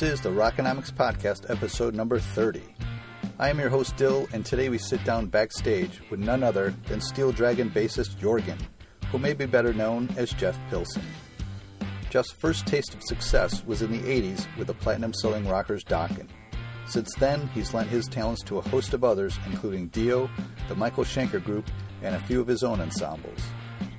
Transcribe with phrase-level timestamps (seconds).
[0.00, 2.62] This is the Rockonomics Podcast, episode number 30.
[3.38, 7.02] I am your host, Dill, and today we sit down backstage with none other than
[7.02, 8.58] Steel Dragon bassist Jorgen,
[9.10, 11.02] who may be better known as Jeff Pilson.
[12.08, 16.28] Jeff's first taste of success was in the 80s with the platinum selling rockers Dokken.
[16.86, 20.30] Since then, he's lent his talents to a host of others, including Dio,
[20.68, 21.70] the Michael Schenker Group,
[22.00, 23.42] and a few of his own ensembles.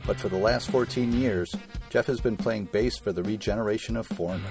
[0.08, 1.54] But for the last 14 years,
[1.92, 4.50] Jeff has been playing bass for the regeneration of Foreigner.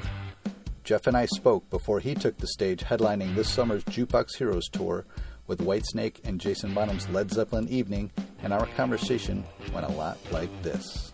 [0.85, 5.05] Jeff and I spoke before he took the stage headlining this summer's Jukebox Heroes tour
[5.47, 8.11] with Whitesnake and Jason Bonham's Led Zeppelin Evening,
[8.43, 11.13] and our conversation went a lot like this.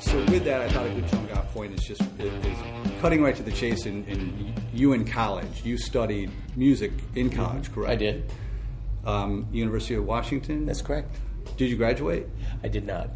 [0.00, 2.58] So with that, I thought a good jumping off point is just is
[3.00, 3.86] cutting right to the chase.
[3.86, 7.90] In, in you in college, you studied music in college, correct?
[7.90, 8.30] I did.
[9.06, 10.66] Um, University of Washington.
[10.66, 11.16] That's correct.
[11.56, 12.26] Did you graduate?
[12.62, 13.08] I did not.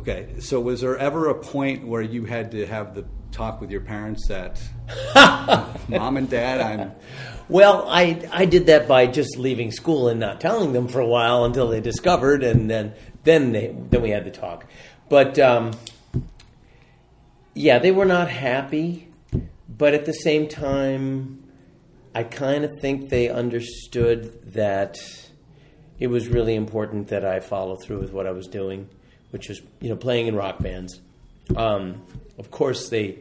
[0.00, 0.40] Okay.
[0.40, 3.82] So was there ever a point where you had to have the talk with your
[3.82, 4.58] parents that,
[5.88, 6.92] mom and dad, I'm
[7.50, 11.06] Well, I I did that by just leaving school and not telling them for a
[11.06, 14.64] while until they discovered, and then then they then we had the talk.
[15.10, 15.72] But um,
[17.52, 19.08] yeah, they were not happy,
[19.68, 21.44] but at the same time,
[22.14, 24.96] I kind of think they understood that
[25.98, 28.88] it was really important that I follow through with what I was doing,
[29.30, 31.00] which was you know playing in rock bands.
[31.56, 32.02] Um,
[32.38, 33.18] of course, they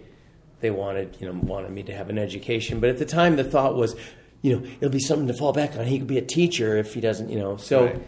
[0.59, 3.43] they wanted you know wanted me to have an education, but at the time the
[3.43, 3.95] thought was,
[4.41, 5.85] you know, it'll be something to fall back on.
[5.85, 7.57] He could be a teacher if he doesn't, you know.
[7.57, 7.85] So.
[7.85, 8.01] Right.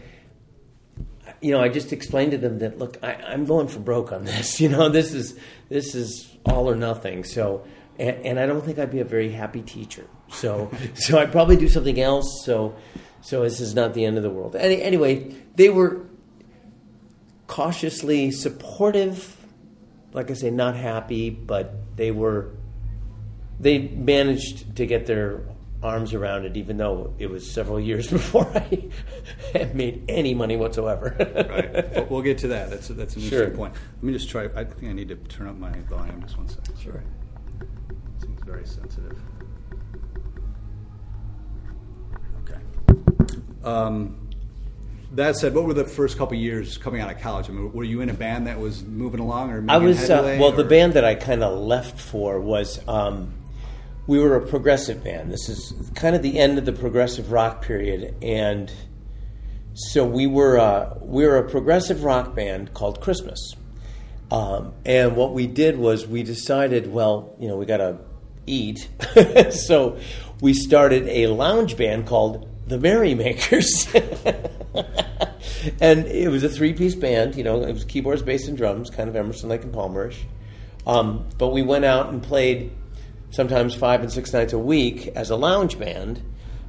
[1.40, 4.24] You know, I just explained to them that look, I, I'm going for broke on
[4.24, 4.60] this.
[4.60, 5.36] You know, this is
[5.68, 7.24] this is all or nothing.
[7.24, 7.64] So,
[7.98, 10.06] and, and I don't think I'd be a very happy teacher.
[10.30, 12.42] So, so I'd probably do something else.
[12.44, 12.76] So,
[13.22, 14.54] so this is not the end of the world.
[14.54, 16.02] Any, anyway, they were
[17.52, 19.36] cautiously supportive.
[20.14, 22.50] Like I say, not happy, but they were.
[23.60, 25.42] They managed to get their
[25.82, 28.88] arms around it, even though it was several years before I
[29.52, 31.14] had made any money whatsoever.
[31.18, 31.92] right.
[31.94, 32.70] But we'll get to that.
[32.70, 33.40] That's that's an Sure.
[33.44, 33.74] interesting point.
[33.96, 34.44] Let me just try.
[34.56, 36.22] I think I need to turn up my volume.
[36.22, 36.74] Just one second.
[36.78, 37.02] Sure.
[38.20, 39.18] Seems very sensitive.
[42.44, 42.60] Okay.
[43.62, 44.21] Um,
[45.14, 47.48] that said, what were the first couple years coming out of college?
[47.48, 50.16] I mean, were you in a band that was moving along, or I was uh,
[50.16, 50.52] headway, well.
[50.52, 53.34] The band that I kind of left for was um,
[54.06, 55.30] we were a progressive band.
[55.30, 58.72] This is kind of the end of the progressive rock period, and
[59.74, 63.54] so we were uh, we were a progressive rock band called Christmas.
[64.30, 67.98] Um, and what we did was we decided, well, you know, we got to
[68.46, 68.88] eat,
[69.50, 69.98] so
[70.40, 73.86] we started a lounge band called the Merrymakers.
[75.80, 77.36] and it was a three-piece band.
[77.36, 80.18] You know, it was keyboards, bass, and drums, kind of Emerson, Lake, and Palmerish.
[80.86, 82.72] Um, but we went out and played
[83.30, 86.22] sometimes five and six nights a week as a lounge band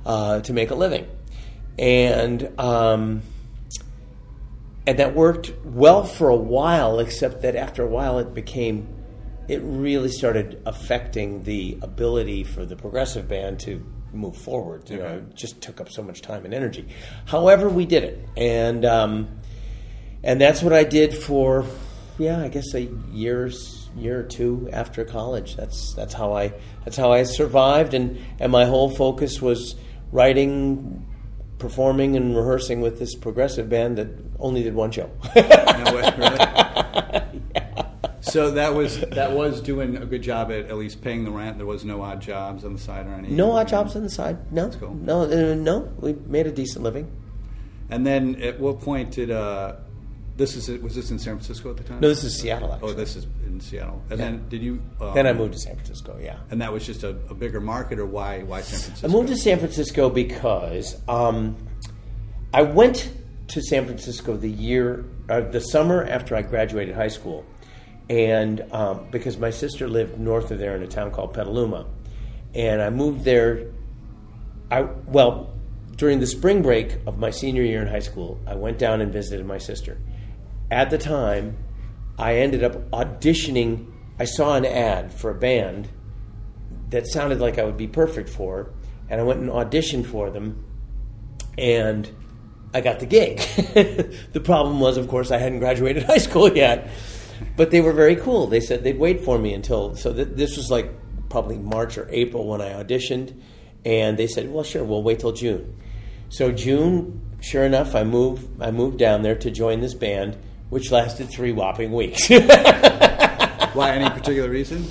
[0.05, 1.07] uh, to make a living,
[1.79, 3.21] and um,
[4.85, 6.99] and that worked well for a while.
[6.99, 8.87] Except that after a while, it became
[9.47, 14.89] it really started affecting the ability for the progressive band to move forward.
[14.89, 16.87] You know, it just took up so much time and energy.
[17.25, 19.29] However, we did it, and um,
[20.23, 21.65] and that's what I did for
[22.17, 22.81] yeah, I guess a
[23.11, 25.55] years year or two after college.
[25.55, 26.53] That's that's how I
[26.83, 29.75] that's how I survived, and and my whole focus was
[30.11, 31.07] writing.
[31.59, 35.09] Performing and rehearsing with this progressive band that only did one show.
[35.33, 35.41] No
[35.95, 36.37] way, really?
[38.33, 41.57] So that was that was doing a good job at at least paying the rent.
[41.57, 43.35] There was no odd jobs on the side or anything.
[43.37, 44.51] No odd jobs on the side.
[44.51, 44.95] No, cool.
[44.95, 45.93] no, uh, no.
[45.99, 47.11] We made a decent living.
[47.91, 49.75] And then at what point did uh,
[50.35, 51.99] this is was this in San Francisco at the time?
[51.99, 52.73] No, this is Seattle.
[52.73, 52.89] Actually.
[52.89, 54.01] Oh, this is in Seattle.
[54.09, 54.25] And Yeah.
[54.25, 54.81] then did you?
[54.99, 56.17] Um, then I moved to San Francisco.
[56.19, 58.41] Yeah, And that was just a, a bigger market, or why?
[58.41, 59.07] Why San Francisco?
[59.07, 61.55] I moved to San Francisco because um,
[62.51, 63.11] I went
[63.49, 67.45] to San Francisco the year, uh, the summer after I graduated high school,
[68.09, 71.85] and um, because my sister lived north of there in a town called Petaluma,
[72.53, 73.67] and I moved there.
[74.69, 75.53] I well
[75.95, 79.11] during the spring break of my senior year in high school, I went down and
[79.13, 79.99] visited my sister.
[80.71, 81.57] At the time,
[82.17, 83.91] I ended up auditioning.
[84.19, 85.89] I saw an ad for a band
[86.89, 88.71] that sounded like I would be perfect for,
[89.09, 90.65] and I went and auditioned for them,
[91.57, 92.09] and
[92.73, 93.37] I got the gig.
[94.33, 96.89] the problem was, of course, I hadn't graduated high school yet,
[97.55, 98.47] but they were very cool.
[98.47, 100.91] They said they'd wait for me until so th- this was like
[101.29, 103.33] probably March or April when I auditioned,
[103.85, 105.75] and they said, "Well, sure, we'll wait till June."
[106.29, 108.61] So June, sure enough, I moved.
[108.61, 110.37] I moved down there to join this band.
[110.69, 112.27] which lasted three whopping weeks.
[112.29, 113.91] Why?
[113.91, 114.85] Any particular reason?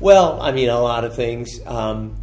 [0.00, 1.60] Well, I mean, a lot of things.
[1.66, 2.16] Um,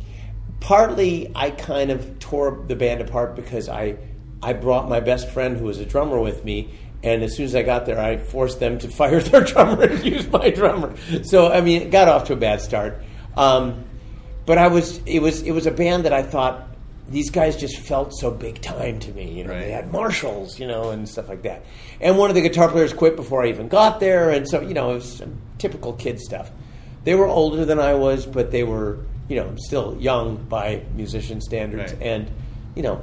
[0.59, 3.97] partly, I kind of tore the band apart because I
[4.41, 6.73] I brought my best friend who was a drummer with me,
[7.07, 10.03] and as soon as I got there, I forced them to fire their drummer and
[10.05, 10.93] use my drummer.
[11.23, 13.01] So, I mean, it got off to a bad start.
[13.35, 13.83] Um,
[14.45, 16.63] but I was it was it was a band that I thought
[17.09, 19.31] these guys just felt so big time to me.
[19.31, 19.59] You know, Right.
[19.61, 21.63] they had Marshalls, you know, and stuff like that.
[22.01, 24.73] And one of the guitar players quit before I even got there, and so you
[24.73, 26.51] know, it was some typical kid stuff.
[27.03, 28.99] They were older than I was, but they were
[29.29, 32.01] you know still young by musician standards, Right.
[32.01, 32.31] and
[32.75, 33.01] you know,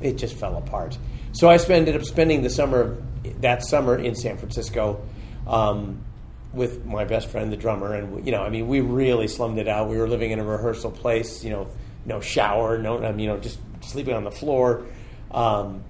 [0.00, 0.96] it just fell apart.
[1.32, 3.02] So I sp- ended up spending the summer
[3.40, 5.00] that summer in San Francisco.
[5.46, 6.04] Um,
[6.52, 9.68] with my best friend, the drummer, and you know, I mean, we really slummed it
[9.68, 9.88] out.
[9.88, 11.68] We were living in a rehearsal place, you know,
[12.06, 14.86] no shower, no, you know, just sleeping on the floor,
[15.30, 15.82] um,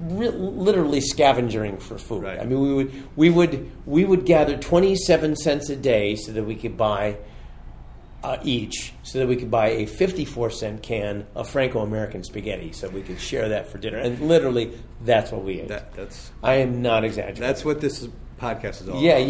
[0.00, 2.22] re- literally scavenging for food.
[2.22, 2.38] Right.
[2.38, 6.32] I mean, we would we would we would gather twenty seven cents a day so
[6.32, 7.16] that we could buy
[8.24, 12.22] uh, each, so that we could buy a fifty four cent can of Franco American
[12.24, 13.98] spaghetti, so we could share that for dinner.
[13.98, 14.72] And literally,
[15.04, 15.68] that's what we ate.
[15.68, 17.40] That, that's I am not exaggerating.
[17.42, 18.08] that's what this is,
[18.40, 19.28] podcast is all Yeah, about.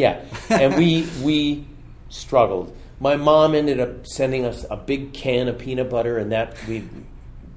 [0.51, 0.59] yeah.
[0.59, 1.65] And we we
[2.09, 2.77] struggled.
[3.01, 6.85] My mom ended up sending us a big can of peanut butter, and that we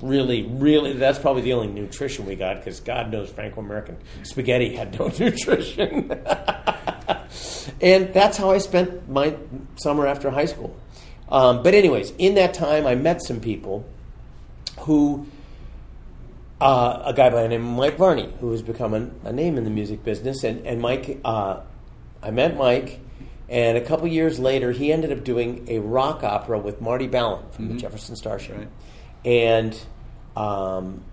[0.01, 4.75] really, really that's probably the only nutrition we got because God knows Franco American spaghetti
[4.75, 6.11] had no nutrition.
[7.81, 9.35] and that's how I spent my
[9.75, 10.75] summer after high school.
[11.29, 13.85] Um, but anyways, in that time, I met some people
[14.81, 15.25] who
[16.61, 19.57] uh, a guy by the name of Mike Varney, who has become a, a name
[19.57, 20.43] in the music business.
[20.43, 21.61] And, and Mike, uh,
[22.23, 22.99] I met Mike,
[23.49, 27.43] and a couple years later, he ended up doing a rock opera with Marty Balin
[27.51, 28.57] from the Jefferson Starship.
[28.57, 28.67] Right.
[29.25, 29.79] And
[30.35, 31.03] um,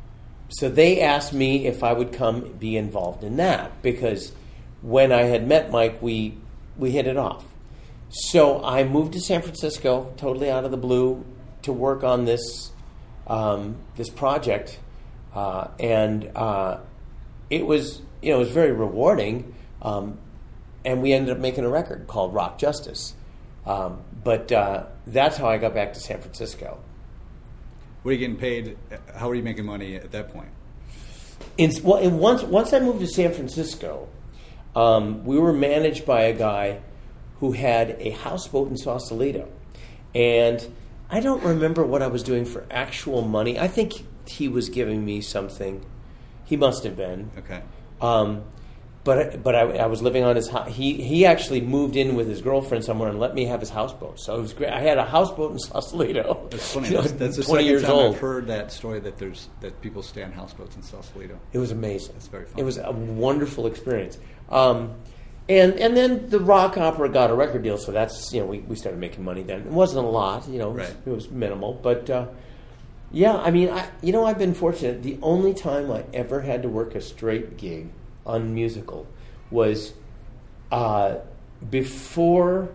[0.48, 4.32] so they asked me if I would come be involved in that because
[4.80, 6.34] when I had met Mike, we
[6.76, 7.44] we hit it off.
[8.12, 11.24] So I moved to San Francisco, totally out of the blue,
[11.62, 12.70] to work on this
[13.26, 14.78] um, this project,
[15.34, 16.78] uh, and uh,
[17.48, 19.54] it was you know it was very rewarding.
[19.80, 20.18] Um,
[20.84, 23.14] and we ended up making a record called Rock Justice.
[23.64, 26.80] Um, but uh, that's how I got back to San Francisco.
[28.02, 28.76] What are you getting paid?
[29.14, 30.48] How are you making money at that point?
[31.56, 34.08] In, well, in once once I moved to San Francisco,
[34.76, 36.80] um, we were managed by a guy
[37.42, 39.48] who had a houseboat in Sausalito,
[40.14, 40.64] and
[41.10, 43.58] I don't remember what I was doing for actual money.
[43.58, 45.84] I think he was giving me something.
[46.44, 47.32] He must have been.
[47.36, 47.60] Okay.
[48.00, 48.44] Um,
[49.02, 50.68] but but I, I was living on his house.
[50.72, 54.20] He he actually moved in with his girlfriend somewhere and let me have his houseboat.
[54.20, 54.70] So it was great.
[54.70, 56.46] I had a houseboat in Sausalito.
[56.48, 56.88] That's funny.
[56.90, 58.14] You know, That's, that's the twenty years old.
[58.14, 61.40] I've heard that story that there's that people stay on houseboats in Sausalito.
[61.52, 62.12] It was amazing.
[62.12, 62.60] That's very fun.
[62.60, 64.16] It was a wonderful experience.
[64.48, 64.94] Um,
[65.52, 68.60] and and then the rock opera got a record deal, so that's you know we,
[68.60, 69.60] we started making money then.
[69.60, 72.26] It wasn't a lot, you know, it was, it was minimal, but uh,
[73.10, 75.02] yeah, I mean, I you know I've been fortunate.
[75.02, 77.90] The only time I ever had to work a straight gig
[78.26, 79.06] unmusical
[79.50, 79.92] was
[80.70, 81.16] uh,
[81.70, 82.70] before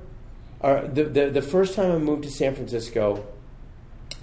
[0.59, 3.25] or the, the the first time I moved to San Francisco.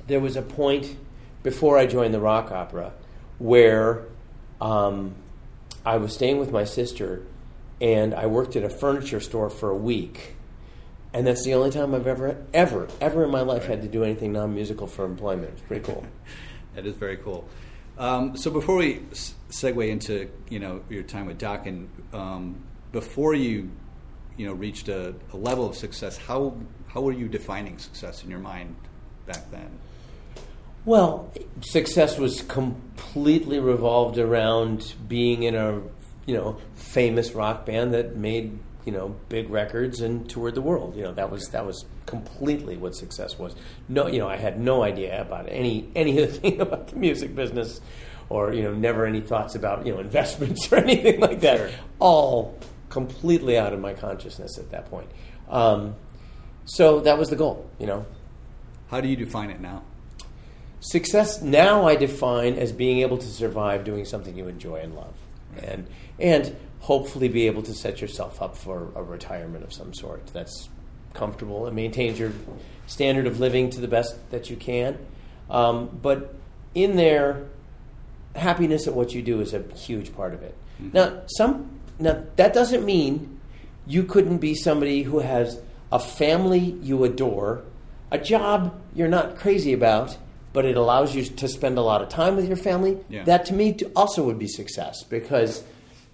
[0.07, 0.97] There was a point
[1.43, 2.93] before I joined the rock opera
[3.39, 4.05] where
[4.61, 5.15] um,
[5.85, 7.25] I was staying with my sister
[7.81, 10.37] and I worked at a furniture store for a week.
[11.13, 14.03] And that's the only time I've ever, ever, ever in my life had to do
[14.03, 15.51] anything non musical for employment.
[15.53, 16.05] It's pretty cool.
[16.75, 17.49] That is very cool.
[17.99, 22.57] Um, so before we s- segue into you know your time with Doc, and um,
[22.91, 23.71] before you
[24.37, 26.57] you know reached a, a level of success, how
[26.89, 28.75] how were you defining success in your mind
[29.27, 29.71] back then?
[30.85, 35.81] Well, success was completely revolved around being in a
[36.27, 40.97] you know famous rock band that made you know big records and toured the world.
[40.97, 43.55] You know that was that was completely what success was.
[43.89, 47.81] No, you know I had no idea about any anything about the music business,
[48.29, 51.59] or you know never any thoughts about you know investments or anything like that.
[51.59, 51.71] Sure.
[51.99, 55.09] All completely out of my consciousness at that point.
[55.49, 55.97] Um,
[56.65, 57.69] so that was the goal.
[57.79, 58.07] You know,
[58.89, 59.83] How do you define it now?
[60.81, 65.15] Success now I define as being able to survive doing something you enjoy and love,
[65.63, 65.87] and
[66.19, 70.69] and hopefully be able to set yourself up for a retirement of some sort that's
[71.15, 72.33] comfortable and maintains your
[72.87, 74.99] standard of living to the best that you can.
[75.49, 76.35] Um, but
[76.75, 77.47] in there,
[78.37, 80.57] happiness at what you do is a huge part of it.
[80.93, 83.41] Now, some now that doesn't mean
[83.87, 85.61] you couldn't be somebody who has
[85.93, 87.63] a family you adore,
[88.11, 90.17] a job you're not crazy about,
[90.55, 92.97] but it allows you to spend a lot of time with your family.
[93.11, 93.25] Yeah.
[93.25, 95.63] That to me also would be success because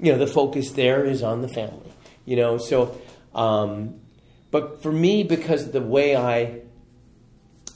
[0.00, 1.92] you know, the focus there is on the family.
[2.24, 2.98] You know, so,
[3.34, 4.00] um,
[4.50, 6.60] but for me, because the way I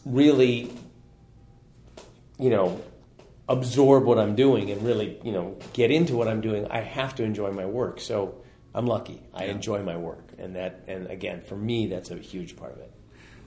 [0.07, 0.71] really,
[2.39, 2.81] you know,
[3.49, 7.15] absorb what I'm doing and really, you know, get into what I'm doing, I have
[7.17, 8.01] to enjoy my work.
[8.01, 8.37] So
[8.75, 9.21] I'm lucky.
[9.35, 9.53] I Yeah.
[9.53, 12.91] enjoy my work, and that, and again, for me, that's a huge part of it.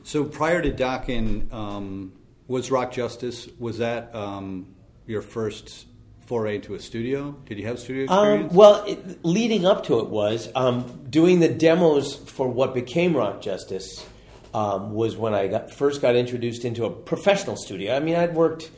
[0.04, 2.14] So prior to Dokken, um,
[2.48, 4.68] was Rock Justice was that um,
[5.06, 5.86] your first
[6.26, 7.32] foray into a studio?
[7.46, 8.54] Did you have studio Um, experience?
[8.54, 13.42] well, it, leading up to it was um, doing the demos for what became Rock
[13.42, 14.06] Justice.
[14.54, 17.96] Um, was when I got, first got introduced into a professional studio.
[17.96, 18.72] I mean, I'd worked,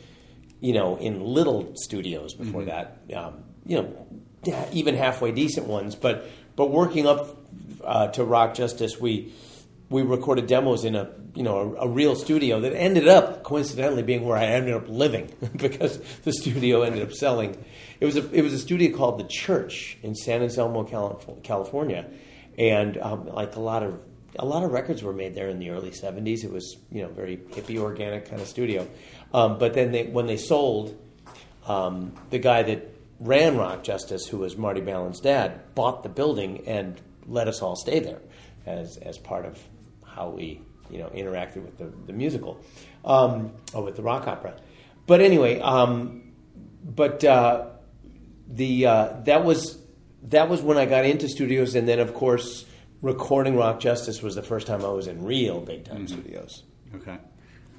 [0.60, 2.98] you know, in little studios before that.
[3.16, 4.08] Um, you know,
[4.74, 5.96] even halfway decent ones.
[5.96, 7.38] But but working up
[7.84, 9.32] uh, to Rock Justice, we
[9.89, 14.03] we recorded demos in a you know a, a real studio that ended up coincidentally
[14.03, 17.63] being where I ended up living because the studio ended up selling.
[18.00, 20.84] It was a it was a studio called the Church in San Anselmo,
[21.43, 22.05] California,
[22.58, 24.00] and um, like a lot of
[24.38, 26.43] a lot of records were made there in the early '70s.
[26.43, 28.88] It was you know very hippie, organic kind of studio.
[29.34, 30.98] Um, but then they, when they sold,
[31.67, 36.63] um, the guy that ran Rock Justice, who was Marty Balin's dad, bought the building
[36.67, 38.22] and let us all stay there
[38.65, 39.60] as as part of
[40.16, 42.60] how we you know interacted with the, the musical
[43.06, 44.56] um, or with the rock opera.
[45.08, 46.34] But anyway, um,
[46.84, 47.68] but uh,
[48.48, 49.78] the uh, that was
[50.24, 52.66] that was when I got into studios, and then of course
[53.01, 56.63] recording Rock Justice was the first time I was in real big time studios.
[56.96, 57.18] okay.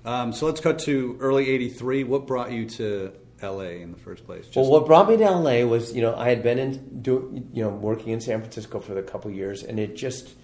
[0.02, 2.04] Um, so let's cut to early '83.
[2.04, 4.46] What brought you to LA in the first place?
[4.46, 7.44] Just- well, what brought me to LA was, you know, I had been in, do,
[7.52, 10.34] you know, working in San Francisco for a couple years, and it just,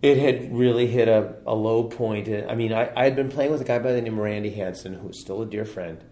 [0.00, 2.28] it had really hit a, a low point.
[2.28, 4.94] I mean, I, had been playing with a guy by the name of Randy Hansen,
[4.94, 6.02] who was still a dear friend,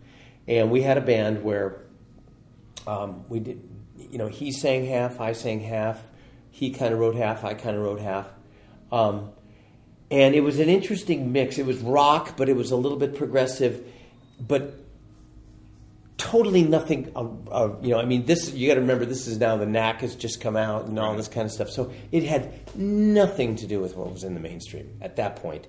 [0.49, 1.83] and we had a band where
[2.87, 6.03] um, we did, you know, he sang half, I sang half,
[6.51, 8.27] he kind of wrote half, I kind of wrote half.
[8.91, 9.31] Um,
[10.11, 11.59] and it was an interesting mix.
[11.59, 13.85] It was rock, but it was a little bit progressive,
[14.41, 14.79] but
[16.19, 17.13] totally nothing.
[17.15, 19.05] Uh, uh, you know, I mean, this you got to remember.
[19.05, 21.71] This is now the Knack has just come out and all this kind of stuff.
[21.71, 25.67] So it had nothing to do with what was in the mainstream at that point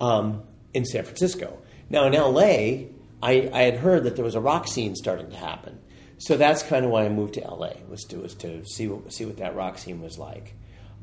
[0.00, 0.42] um,
[0.74, 1.58] in San Francisco.
[1.90, 2.90] Now in L.A.,
[3.22, 5.78] I, I had heard that there was a rock scene starting to happen.
[6.18, 9.12] So that's kind of why I moved to LA was to was to see what,
[9.12, 10.54] see what that rock scene was like.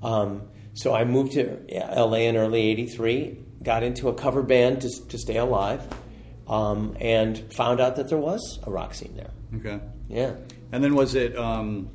[0.03, 5.07] Um, so I moved to LA in early '83, got into a cover band to,
[5.07, 5.87] to stay alive,
[6.47, 9.31] um, and found out that there was a rock scene there.
[9.57, 9.79] okay.
[10.07, 10.35] Yeah.
[10.71, 11.89] And then was it um,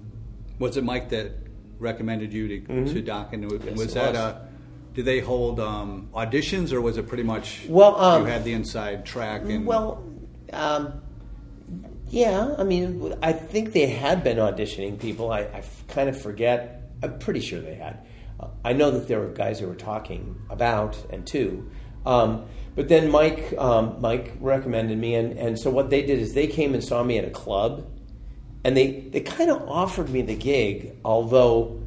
[0.58, 1.32] was it Mike that
[1.78, 2.60] recommended you to
[2.92, 3.32] to Dokken?
[3.34, 3.68] And Mm-hmm.
[3.68, 4.16] Yes, was that was.
[4.18, 4.46] uh,
[4.94, 8.52] did they hold um, auditions or was it pretty much Well, um, you had the
[8.52, 10.02] inside track and Well,
[10.52, 11.00] um,
[12.08, 12.54] yeah.
[12.58, 15.30] I mean, I think they had been auditioning people.
[15.32, 16.90] I kind of forget.
[17.02, 18.04] I'm pretty sure they had.
[18.40, 21.70] Uh, I know that there were guys who were talking about and to.
[22.04, 26.34] Um, but then Mike, um, Mike recommended me, and, and so what they did is
[26.34, 27.86] they came and saw me at a club,
[28.64, 31.82] and they, they kind of offered me the gig, although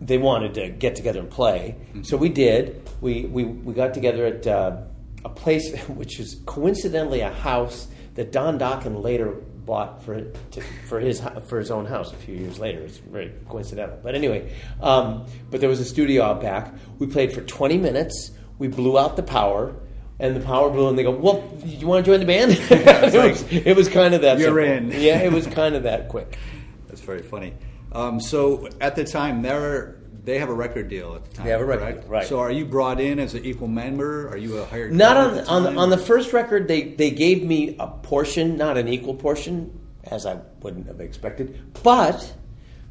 [0.00, 1.76] they wanted to get together and play.
[2.02, 2.88] So we did.
[3.00, 4.82] We, we, we got together at uh,
[5.24, 9.32] a place which is coincidentally a house that Don Dokken later
[9.64, 12.80] bought for to, for his for his own house a few years later.
[12.80, 13.98] It's very coincidental.
[14.02, 16.72] But anyway, um, but there was a studio out back.
[16.98, 18.30] We played for 20 minutes.
[18.58, 19.74] We blew out the power.
[20.20, 22.52] And the power blew, and they go, "Well, do you want to join the band?"
[22.70, 24.38] it, was, it was kind of that.
[24.38, 24.94] You're simple.
[24.94, 25.02] in.
[25.02, 26.38] Yeah, it was kind of that quick.
[26.86, 27.52] That's very funny.
[27.90, 31.44] Um, so at the time, they're they have a record deal at the time.
[31.46, 32.26] They have a record deal, right.
[32.26, 34.28] So are you brought in as an equal member?
[34.28, 34.92] Are you a hired?
[34.92, 36.68] Not on at on the, on the first record.
[36.68, 41.60] They they gave me a portion, not an equal portion, as I wouldn't have expected.
[41.82, 42.34] But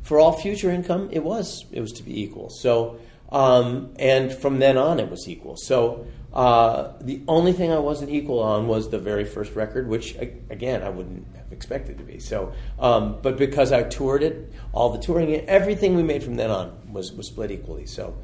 [0.02, 2.50] for all future income, it was it was to be equal.
[2.50, 3.00] So
[3.34, 5.58] um, and from then on, it was equal.
[5.58, 10.16] So uh, the only thing I wasn't equal on was the very first record, which
[10.50, 12.20] again I wouldn't have expected to be.
[12.20, 16.50] So, um, but because I toured it, all the touring, everything we made from then
[16.52, 17.86] on was was split equally.
[17.86, 18.16] So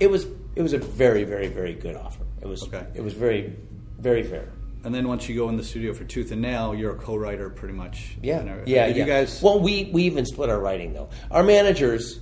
[0.00, 2.24] it was it was a very very very good offer.
[2.42, 2.86] It was Okay.
[2.94, 3.54] it was very
[3.98, 4.48] very fair.
[4.84, 7.50] And then once you go in the studio for Tooth and Nail, you're a co-writer
[7.50, 8.16] pretty much.
[8.22, 8.86] Yeah, yeah, yeah.
[8.86, 9.42] you guys?
[9.42, 11.08] Well, we we even split our writing though.
[11.32, 12.20] Our managers,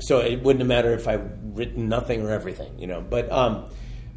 [0.00, 1.20] so it wouldn't have mattered if I
[1.54, 3.00] written nothing or everything, you know.
[3.00, 3.66] But um,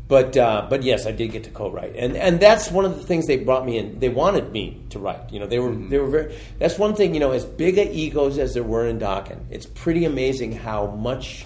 [0.08, 3.04] but uh, but yes, I did get to co-write, and and that's one of the
[3.04, 4.00] things they brought me in.
[4.00, 5.32] They wanted me to write.
[5.32, 6.36] You know, they were they were very.
[6.60, 7.14] That's one thing.
[7.14, 10.88] You know, as big a egos as there were in Dokken, it's pretty amazing how
[10.88, 11.46] much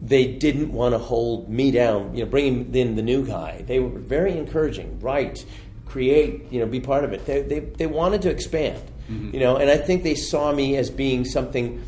[0.00, 2.14] they didn't want to hold me down.
[2.14, 5.00] You know, bringing in the new guy, they were very encouraging.
[5.00, 5.44] Write,
[5.86, 7.26] create, you know, be part of it.
[7.26, 8.80] They they, they wanted to expand.
[9.08, 9.56] you know.
[9.56, 11.82] And I think they saw me as being something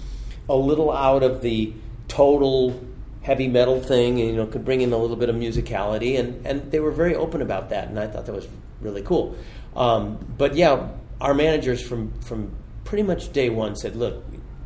[0.51, 1.73] a little out of the
[2.09, 2.85] total
[3.23, 6.45] heavy metal thing, and you know, could bring in a little bit of musicality, and
[6.47, 8.49] and they were very open about that, and I thought that was
[8.81, 9.37] really cool.
[9.77, 10.89] Um, but yeah,
[11.21, 12.51] our managers from from
[12.85, 14.25] pretty much day one said, look,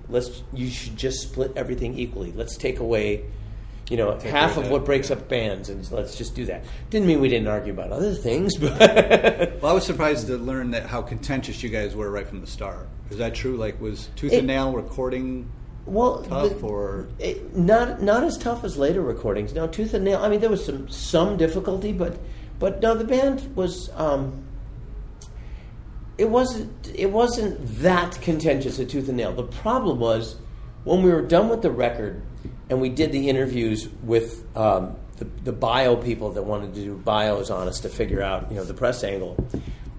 [0.09, 2.33] let's you should just split everything equally.
[2.33, 3.25] Let's take away
[3.91, 6.64] you know, Take half of that, what breaks up bands, and let's just do that.
[6.88, 8.79] Didn't mean we didn't argue about other things, but
[9.61, 12.47] Well, I was surprised to learn that how contentious you guys were right from the
[12.47, 12.88] start.
[13.11, 13.57] Is that true?
[13.57, 15.50] Like, was Tooth It- and Nail recording
[15.87, 19.53] well, tough, the- or it, not not as tough as later recordings.
[19.55, 20.19] No, Tooth and Nail.
[20.19, 22.19] I mean, there was some some difficulty, but
[22.59, 23.91] but no, the band was.
[23.95, 24.45] Um,
[26.17, 29.33] it wasn't it wasn't that contentious at Tooth and Nail.
[29.33, 30.37] The problem was
[30.85, 32.23] when we were done with the record
[32.71, 36.95] and we did the interviews with um, the, the bio people that wanted to do
[36.97, 39.35] bios on us to figure out you know the press angle.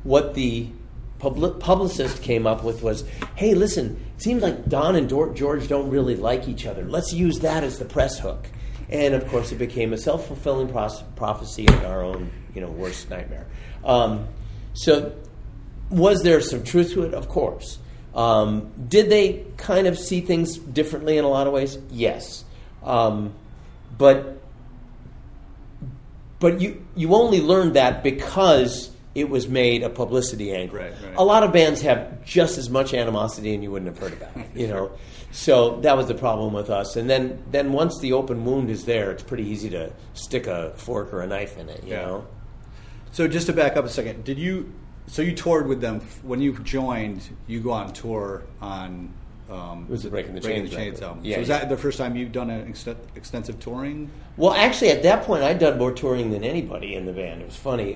[0.03, 0.69] What the
[1.19, 3.03] publi- publicist came up with was,
[3.35, 6.85] "Hey, listen, it seems like Don and George don't really like each other.
[6.85, 8.49] Let's use that as the press hook."
[8.89, 10.69] And of course, it became a self fulfilling
[11.15, 13.45] prophecy and our own you know worst nightmare.
[13.83, 14.27] Um,
[14.73, 15.13] so
[15.89, 17.13] was there some truth to it?
[17.13, 17.79] Of course.
[18.13, 21.77] Um, did they kind of see things differently in a lot of ways?
[21.91, 22.45] Yes.
[22.83, 23.33] Um,
[23.97, 24.41] but
[26.39, 30.77] but you you only learned that because it was made a publicity angle.
[30.77, 31.15] Right, right.
[31.17, 34.35] A lot of bands have just as much animosity, and you wouldn't have heard about
[34.35, 34.49] it.
[34.53, 34.91] You know,
[35.31, 36.95] so that was the problem with us.
[36.97, 40.73] And then then once the open wound is there, it's pretty easy to stick a
[40.75, 41.83] fork or a knife in it.
[41.83, 42.01] You Yeah.
[42.01, 42.27] know.
[43.13, 44.73] So just to back up a second, did you?
[45.07, 47.27] So you toured with them when you joined.
[47.47, 49.13] You go on tour on.
[49.49, 51.19] Um, It was the Breaking the Breaking Chains the Chains album.
[51.23, 51.59] Yeah, so was yeah.
[51.59, 54.09] that the first time you've done an ext- extensive touring?
[54.37, 57.41] Well, actually, at that point, I'd done more touring than anybody in the band.
[57.43, 57.95] It was funny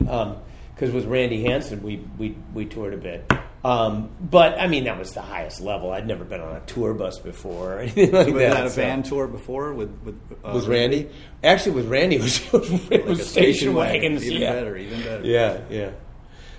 [0.79, 3.29] because with Randy Hansen, we we we toured a bit.
[3.65, 5.91] Um, but I mean, that was the highest level.
[5.91, 8.53] I'd never been on a tour bus before or anything like Was that.
[8.53, 10.15] that a so- band tour before with with
[10.45, 11.09] uh, Was Randy?
[11.43, 14.25] Actually, with Randy, it was, it Like was station wagons.
[14.25, 14.53] Even yeah.
[14.53, 15.25] better, even better.
[15.25, 15.91] Yeah, yeah.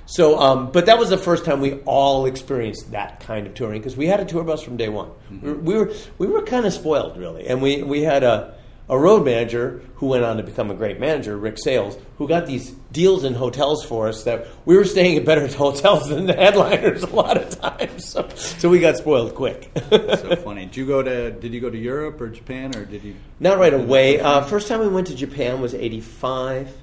[0.04, 3.80] So, um, but that was the first time we all experienced that kind of touring
[3.80, 5.12] because we had a tour bus from day one.
[5.30, 8.56] We, were, we were we were kind of spoiled, really, and we we had a
[8.90, 12.46] a road manager who went on to become a great manager, Rick Sales, who got
[12.46, 16.34] these deals in hotels for us that we were staying at better hotels than the
[16.34, 18.04] headliners a lot of times.
[18.06, 19.70] So, so we got spoiled quick.
[19.90, 20.66] so funny.
[20.66, 21.30] Did you go to?
[21.30, 23.14] Did you go to Europe or Japan or did you?
[23.38, 24.18] Not right away.
[24.18, 26.76] Uh, first time we went to Japan was '85,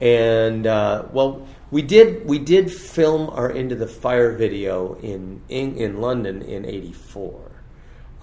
[0.00, 5.76] and uh, well, we did we did film our Into the Fire video in in,
[5.76, 7.53] in London in '84,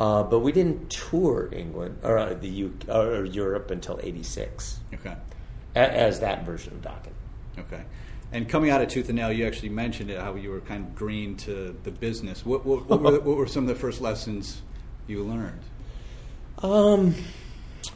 [0.01, 5.15] uh, but we didn't tour England or uh, the U or Europe until '86 Okay.
[5.75, 7.13] as that version of Dokken.
[7.59, 7.83] Okay.
[8.31, 10.87] And coming out of Tooth and Nail, you actually mentioned it, how you were kind
[10.87, 12.43] of green to the business.
[12.43, 14.63] What, what, what, were, what were some of the first lessons
[15.05, 15.61] you learned?
[16.63, 17.13] Um,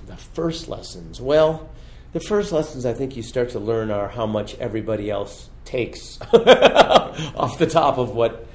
[0.06, 1.20] the first lessons.
[1.20, 1.70] Well,
[2.14, 6.20] the first lessons I think you start to learn are how much everybody else takes
[6.34, 8.46] off the top of what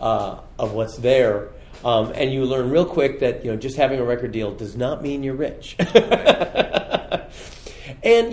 [0.00, 1.50] uh, of what's there,
[1.84, 4.76] um, and you learn real quick that you know just having a record deal does
[4.76, 5.76] not mean you're rich.
[5.82, 5.92] and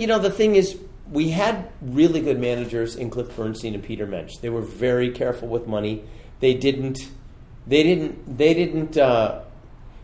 [0.00, 0.78] you know the thing is.
[1.12, 4.38] We had really good managers in Cliff Bernstein and Peter Mensch.
[4.38, 6.02] They were very careful with money.
[6.40, 7.08] They didn't.
[7.66, 8.36] They didn't.
[8.36, 8.96] They didn't.
[8.96, 9.42] Uh,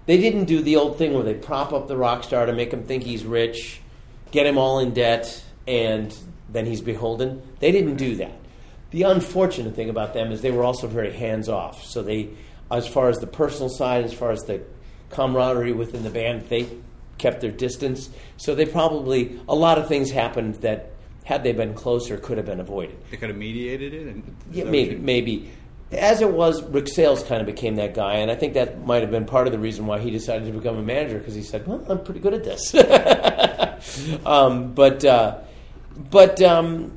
[0.07, 2.73] they didn't do the old thing where they prop up the rock star to make
[2.73, 3.81] him think he's rich,
[4.31, 6.17] get him all in debt, and
[6.49, 7.43] then he's beholden.
[7.61, 8.33] They didn't do that.
[8.91, 11.85] The unfortunate thing about them is they were also very hands off.
[11.85, 12.31] So they,
[12.71, 14.63] as far as the personal side, as far as the
[15.11, 16.69] camaraderie within the band, they
[17.19, 18.11] kept their distance.
[18.37, 20.91] So they probably a lot of things happened that
[21.25, 22.97] had they been closer could have been avoided.
[23.11, 24.07] They could have mediated it?
[24.07, 25.51] And, Yeah, maybe, maybe.
[25.93, 29.03] As it was, Rick Sales kind of became that guy, and I think that might
[29.03, 31.43] have been part of the reason why he decided to become a manager because he
[31.43, 32.75] said, "Well, I'm pretty good at this."
[34.27, 35.39] um, but uh,
[36.11, 36.97] but um,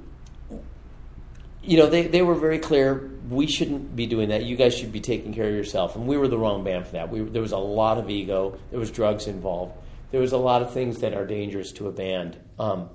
[1.63, 3.09] you know, they, they were very clear.
[3.29, 4.43] We shouldn't be doing that.
[4.43, 5.95] You guys should be taking care of yourself.
[5.95, 7.09] And we were the wrong band for that.
[7.09, 8.57] We, there was a lot of ego.
[8.71, 9.77] There was drugs involved.
[10.11, 12.37] There was a lot of things that are dangerous to a band.
[12.59, 12.89] Um,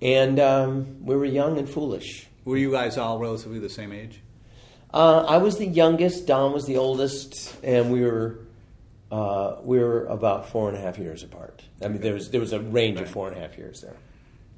[0.00, 2.26] and um, we were young and foolish.
[2.44, 4.20] Were you guys all relatively the same age?
[4.92, 6.26] Uh, I was the youngest.
[6.26, 8.38] Don was the oldest, and we were
[9.10, 11.62] uh, we were about four and a half years apart.
[11.82, 13.96] I mean, there was there was a range of four and a half years there.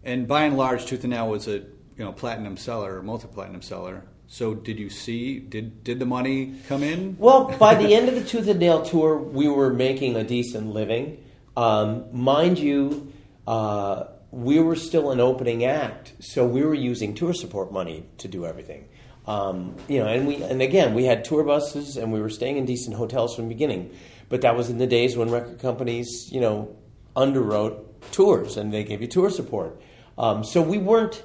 [0.05, 3.63] And by and large, Tooth and Nail was a you know platinum seller, multi platinum
[3.63, 4.05] seller.
[4.33, 7.17] So did you see did did the money come in?
[7.19, 10.69] Well, by the end of the Tooth and Nail tour, we were making a decent
[10.69, 11.19] living.
[11.57, 13.13] Um, mind you,
[13.49, 18.29] uh, we were still an opening act, so we were using tour support money to
[18.29, 18.89] do everything.
[19.27, 22.57] Um, you know, and we and again we had tour buses and we were staying
[22.57, 23.93] in decent hotels from the beginning.
[24.29, 26.77] But that was in the days when record companies, you know,
[27.17, 29.83] underwrote tours and they gave you tour support.
[30.17, 31.21] Um, so we weren't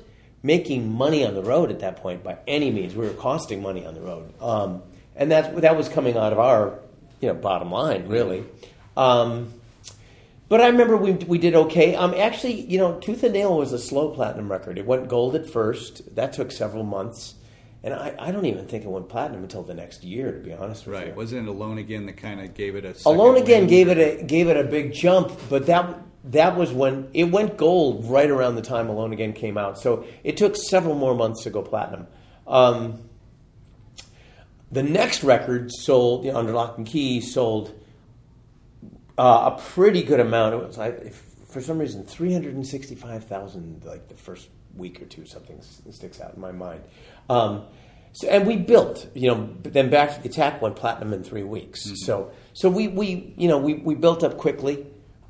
[0.45, 2.95] making money on the road at that point by any means.
[2.95, 4.83] We were costing money on the road, um,
[5.15, 6.79] and that that was coming out of our
[7.19, 8.43] you know bottom line really.
[8.95, 9.53] Um,
[10.47, 11.95] but I remember we, we did okay.
[11.95, 14.77] Um, actually, you know, Tooth and Nail was a slow platinum record.
[14.77, 16.15] It went gold at first.
[16.15, 17.33] That took several months.
[17.83, 20.51] And I, I don't even think it went platinum until the next year, to be
[20.53, 21.07] honest with Right.
[21.07, 21.13] you.
[21.13, 24.23] Wasn't it Alone Again that kind of gave it a Alone Again gave it a
[24.23, 25.99] gave it a big jump, but that
[26.31, 29.79] that was when it went gold right around the time Alone Again came out.
[29.79, 32.07] So it took several more months to go platinum.
[32.47, 33.09] Um,
[34.71, 37.71] the next record sold, you know, Under Lock and Key, sold
[39.17, 40.55] uh, a pretty good amount.
[40.55, 43.85] It was like, if, for some reason, three hundred and sixty-five thousand.
[43.85, 46.83] Like the first week or two, something sticks out in my mind.
[47.29, 47.63] Um,
[48.11, 49.35] so, and we built, you know.
[49.35, 51.93] But then Back to the Attack went platinum in three weeks.
[52.03, 54.85] So, so we, we, you know, we, we built up quickly,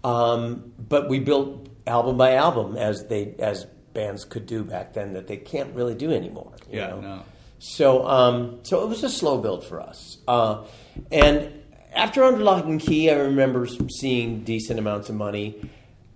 [0.06, 5.14] um, but we built album by album as they as bands could do back then
[5.14, 6.52] that they can't really do anymore.
[6.70, 7.02] you Yeah, know?
[7.02, 7.22] no.
[7.60, 10.18] So, um, so it was a slow build for us.
[10.28, 10.66] Uh,
[11.12, 11.52] and
[11.94, 15.56] after Under Lock and Key, I remember seeing decent amounts of money.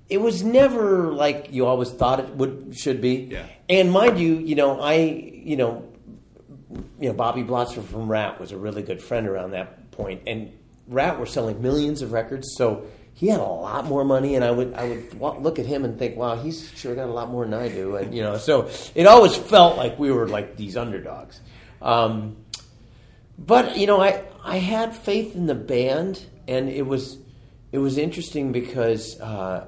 [0.10, 3.30] It was never like you always thought it would should be.
[3.32, 3.46] Yeah.
[3.70, 5.86] And mind you, you know, I, you know,
[7.00, 10.20] you know, Bobby Blotzer from Ratt was a really good friend around that point.
[10.20, 10.52] point, and
[10.88, 12.86] Ratt were selling millions of records, so
[13.20, 16.00] he had a lot more money, and I would I would look at him and
[16.00, 18.70] think, wow, he's sure got a lot more than I do, and you know, so
[18.96, 21.42] it always felt like we were like these underdogs.
[21.82, 22.38] Um,
[23.38, 27.18] but you know, I I had faith in the band, and it was
[27.74, 29.68] it was interesting because uh,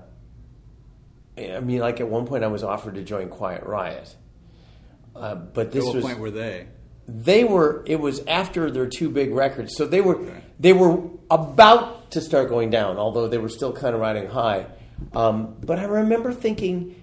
[1.37, 4.15] I mean, like at one point, I was offered to join Quiet Riot,
[5.13, 6.67] uh, but this At what was point were they?
[7.05, 10.41] they were it was after their two big records so they were Okay.
[10.59, 14.65] they were about to start going down although they were still kind of riding high
[15.13, 16.95] um, but i remember thinking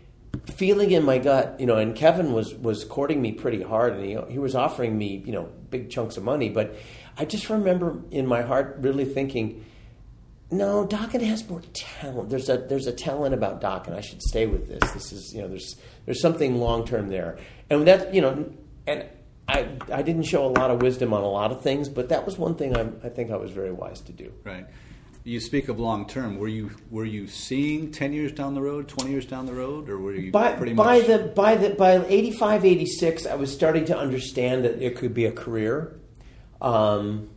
[0.47, 4.05] feeling in my gut you know and kevin was was courting me pretty hard and
[4.05, 6.77] he, he was offering me you know big chunks of money but
[7.17, 9.65] i just remember in my heart really thinking
[10.51, 12.31] no, Dokken has more talent.
[12.31, 13.95] There's a there's a talent about Dokken.
[13.95, 14.91] I should stay with this.
[14.93, 18.51] This is you know there's there's something long term there, and that you know
[18.87, 19.05] and
[19.47, 22.25] I I didn't show a lot of wisdom on a lot of things, but that
[22.25, 24.33] was one thing I, I think I was very wise to do.
[24.45, 24.67] Right.
[25.29, 26.39] You speak of long term.
[26.39, 29.91] Were you were you seeing ten years down the road, twenty years down the road,
[29.91, 31.07] or were you By pretty by much?
[31.07, 35.27] the by the by 85, 86, I was starting to understand that it could be
[35.27, 36.01] a career.
[36.63, 37.29] Um,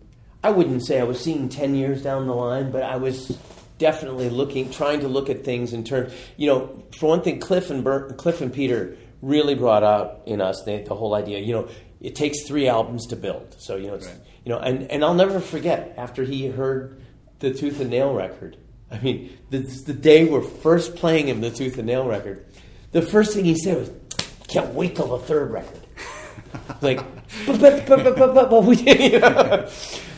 [0.42, 3.38] I wouldn't say I was seeing ten years down the line, but I was
[3.78, 6.14] definitely looking, trying to look at things in terms.
[6.38, 10.40] You know, for one thing, Cliff and Bert, Cliff and Peter really brought out in
[10.40, 11.40] us the, the whole idea.
[11.40, 11.68] You know,
[12.00, 13.56] it takes three albums to build.
[13.60, 14.16] So you know, it's, Right.
[14.46, 17.02] you know, and and I'll never forget after he heard
[17.42, 18.56] the Tooth and Nail record.
[18.90, 22.46] I mean, the, the day we're first playing him the Tooth and Nail record,
[22.92, 23.92] the first thing he said was,
[24.48, 25.80] "Can't wait till the third record."
[26.82, 26.98] like,
[27.46, 29.14] but, but, but, but, but, we did.
[29.14, 29.70] You know?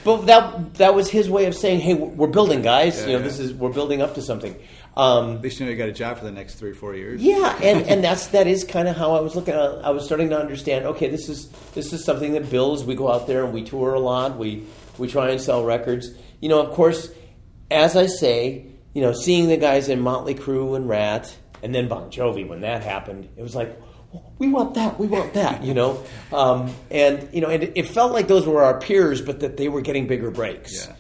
[0.04, 2.98] But that that was his way of saying, "Hey, we're building, guys.
[2.98, 3.24] Yeah, you know, yeah.
[3.24, 4.56] this is we're building up to something."
[4.96, 6.94] Um, At least you know you got a job for the next three or four
[6.94, 7.22] years.
[7.22, 9.54] yeah, and, and that's that is kind of how I was looking.
[9.54, 10.86] at I was starting to understand.
[10.86, 12.84] Okay, this is this is something that builds.
[12.84, 14.38] We go out there and we tour a lot.
[14.38, 14.66] We
[14.98, 16.10] we try and sell records.
[16.44, 17.10] You know, of course,
[17.72, 21.88] as I say, you know, seeing the guys in Motley Crue and Ratt, and then
[21.88, 23.80] Bon Jovi when that happened, it was like.
[24.38, 25.00] We want that.
[25.00, 25.64] We want that.
[25.64, 26.04] You know,
[26.34, 29.70] um, and you know, and it, felt like those were our peers, but that they
[29.70, 30.86] were getting bigger breaks.
[30.86, 30.96] Yeah.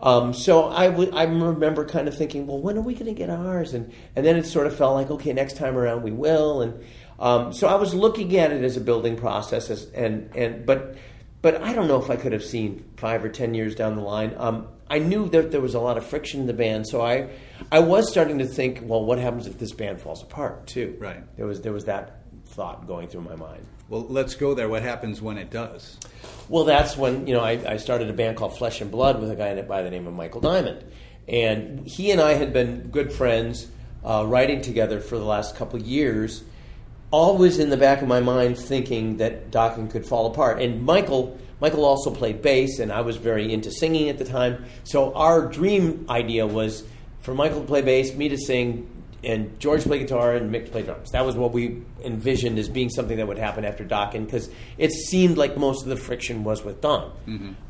[0.00, 3.30] Um, so I I remember kind of thinking, well, when are we going to get
[3.30, 3.74] ours?
[3.74, 6.60] And and then it sort of felt like, okay, next time around we will.
[6.60, 6.84] And
[7.20, 10.96] um, so I was looking at it as a building process, as, and and but
[11.40, 14.02] but I don't know if I could have seen five or ten years down the
[14.02, 14.34] line.
[14.36, 17.28] Um, I knew that there was a lot of friction in the band, so I
[17.70, 20.96] I was starting to think, well, what happens if this band falls apart too?
[20.98, 21.22] Right.
[21.36, 23.66] There was there was that thought going through my mind.
[23.88, 24.68] Well, let's go there.
[24.68, 25.98] What happens when it does?
[26.48, 29.30] Well, that's when you know I, I started a band called Flesh and Blood with
[29.30, 30.84] a guy in it by the name of Michael Diamond,
[31.26, 33.68] and he and I had been good friends,
[34.04, 36.44] uh, writing together for the last couple years.
[37.10, 40.60] Always in the back of my mind, thinking that Dokken could fall apart.
[40.60, 44.64] And Michael, Michael also played bass, and I was very into singing at the time.
[44.84, 46.84] So our dream idea was
[47.20, 48.88] for Michael to play bass, me to sing,
[49.24, 51.10] and George to play guitar, and Mick to play drums.
[51.10, 54.92] That was what we envisioned as being something that would happen after Dokken, because it
[54.92, 57.12] seemed like most of the friction was with Don.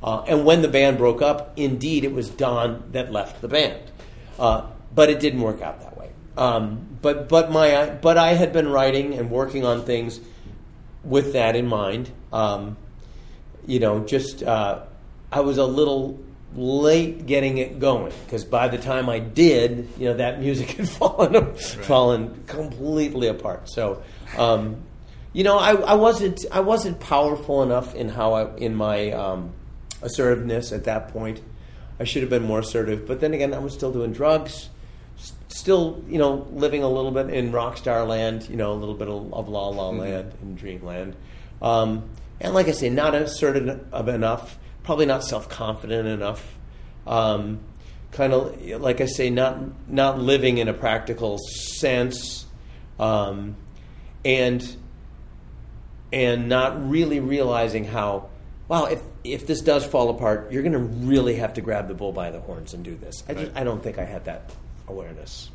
[0.02, 3.80] Uh, and when the band broke up, indeed, it was Don that left the band.
[4.38, 6.10] Uh, but it didn't work out that way.
[6.36, 10.20] Um, but but my but I had been writing and working on things
[11.02, 12.10] with that in mind.
[12.32, 12.76] Um,
[13.68, 14.80] you know, just uh,
[15.30, 16.18] I was a little
[16.56, 20.88] late getting it going because by the time I did, you know, that music had
[20.88, 23.68] fallen fallen completely apart.
[23.68, 24.02] So,
[24.38, 24.78] um,
[25.34, 29.52] you know, I, I wasn't I wasn't powerful enough in how I in my um,
[30.02, 31.42] assertiveness at that point.
[32.00, 34.68] I should have been more assertive, but then again, I was still doing drugs,
[35.18, 38.78] s- still, you know, living a little bit in rock star land, you know, a
[38.78, 41.16] little bit of, of la la land and dreamland.
[41.60, 42.08] Um,
[42.40, 46.58] and like I say, not assertive enough, probably not self confident enough.
[47.06, 47.60] Um,
[48.10, 52.46] kind of like I say, not not living in a practical sense,
[52.98, 53.56] um,
[54.24, 54.76] and
[56.12, 58.28] and not really realizing how
[58.68, 61.94] wow if if this does fall apart you're going to really have to grab the
[61.94, 63.22] bull by the horns and do this.
[63.28, 64.50] I, just, I don't think i had that
[64.86, 65.50] awareness.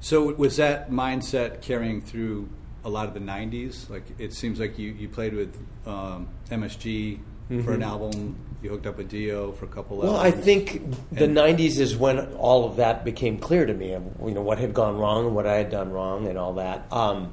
[0.00, 2.50] So was that mindset carrying through
[2.84, 3.88] a lot of the '90s?
[3.90, 7.18] Like it seems like you, you played with um, MSG
[7.64, 8.36] for an album.
[8.62, 9.98] You hooked up with Dio for a couple.
[9.98, 10.06] Mm-hmm.
[10.08, 10.80] well i think
[11.12, 14.58] the And- 90s is when all of that became clear to me you know what
[14.58, 17.30] had gone wrong and what i had done wrong and all that um,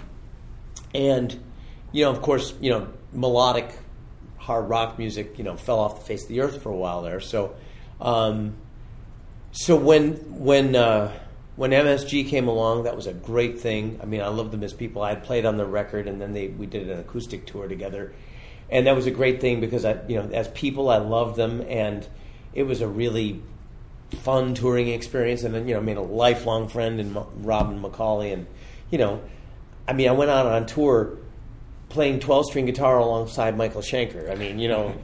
[0.93, 1.39] and
[1.93, 3.73] you know of course you know melodic
[4.39, 7.01] hard rock music you know fell off the face of the earth for a while
[7.01, 7.55] there so
[8.01, 8.53] um,
[9.53, 11.13] so when when uh,
[11.55, 13.99] when MSG came along, that was a great thing.
[14.01, 15.01] I mean, I loved them as people.
[15.01, 18.13] I had played on the record, and then they we did an acoustic tour together,
[18.69, 21.61] and that was a great thing because I, you know, as people, I loved them,
[21.67, 22.07] and
[22.53, 23.41] it was a really
[24.23, 25.43] fun touring experience.
[25.43, 28.47] And then you know, made a lifelong friend in Robin McAuley, and
[28.89, 29.21] you know,
[29.87, 31.17] I mean, I went out on tour
[31.89, 34.31] playing twelve string guitar alongside Michael Schenker.
[34.31, 34.95] I mean, you know,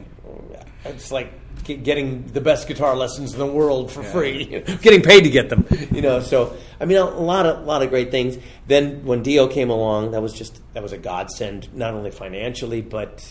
[0.86, 1.30] it's like
[1.76, 4.12] getting the best guitar lessons in the world for Yeah.
[4.12, 4.44] free,
[4.82, 5.66] getting paid to get them.
[5.90, 8.38] You know, so I mean, a, lot of a lot of great things.
[8.66, 12.80] Then when Dio came along, that was just that was a godsend, not only financially
[12.80, 13.24] but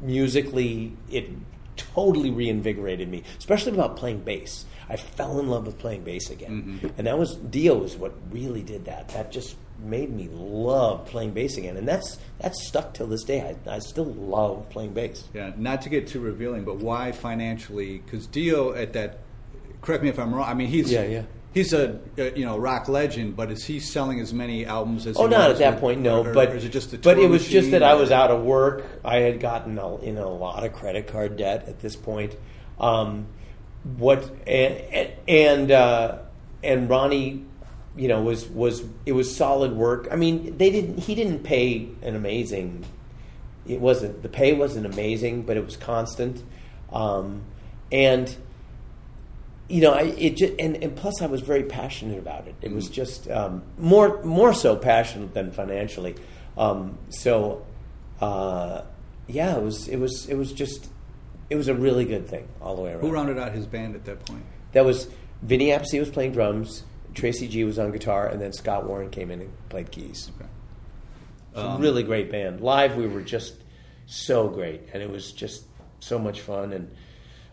[0.00, 0.96] musically.
[1.10, 1.30] It
[1.76, 4.64] totally reinvigorated me, especially about playing bass.
[4.88, 6.88] I fell in love with playing bass again, mm-hmm.
[6.98, 9.08] and that was Dio was what really did that.
[9.10, 13.56] That just made me love playing bass again, and that's that's stuck till this day.
[13.66, 15.24] I, I still love playing bass.
[15.34, 17.98] Yeah, not to get too revealing, but why financially?
[17.98, 19.18] Because Dio at that,
[19.80, 20.48] correct me if I'm wrong.
[20.48, 21.22] I mean, he's Yeah, yeah.
[21.54, 25.16] he's a, a you know rock legend, but is he selling as many albums as?
[25.16, 26.24] Oh, he not at that with- point, no.
[26.24, 28.30] or- but or is it just a but it was just that I was out
[28.30, 28.84] of work.
[29.04, 32.36] I had gotten a, in a lot of credit card debt at this point.
[32.80, 33.26] Um,
[33.98, 36.18] what and and uh,
[36.62, 37.44] and Ronnie,
[37.96, 40.08] you know, was was it was solid work.
[40.10, 40.98] I mean, they didn't.
[40.98, 42.84] He didn't pay an amazing.
[43.66, 46.42] It wasn't the pay wasn't amazing, but it was constant,
[46.92, 47.42] um,
[47.90, 48.34] and
[49.68, 52.54] you know, I, it just, and, and plus I was very passionate about it.
[52.60, 56.14] It was just um, more more so passionate than financially.
[56.58, 57.64] Um, so,
[58.20, 58.82] uh,
[59.26, 60.90] yeah, it was it was it was just
[61.48, 63.00] it was a really good thing all the way around.
[63.00, 64.44] Who rounded out his band at that point?
[64.72, 65.08] That was
[65.42, 66.82] Vinny Appice was playing drums,
[67.14, 70.30] Tracy G was on guitar, and then Scott Warren came in and played keys.
[70.36, 70.48] Okay.
[71.52, 72.60] It's a Um, really great band.
[72.60, 73.54] Live, we were just
[74.06, 75.64] so great, and it was just
[76.00, 76.72] so much fun.
[76.72, 76.90] And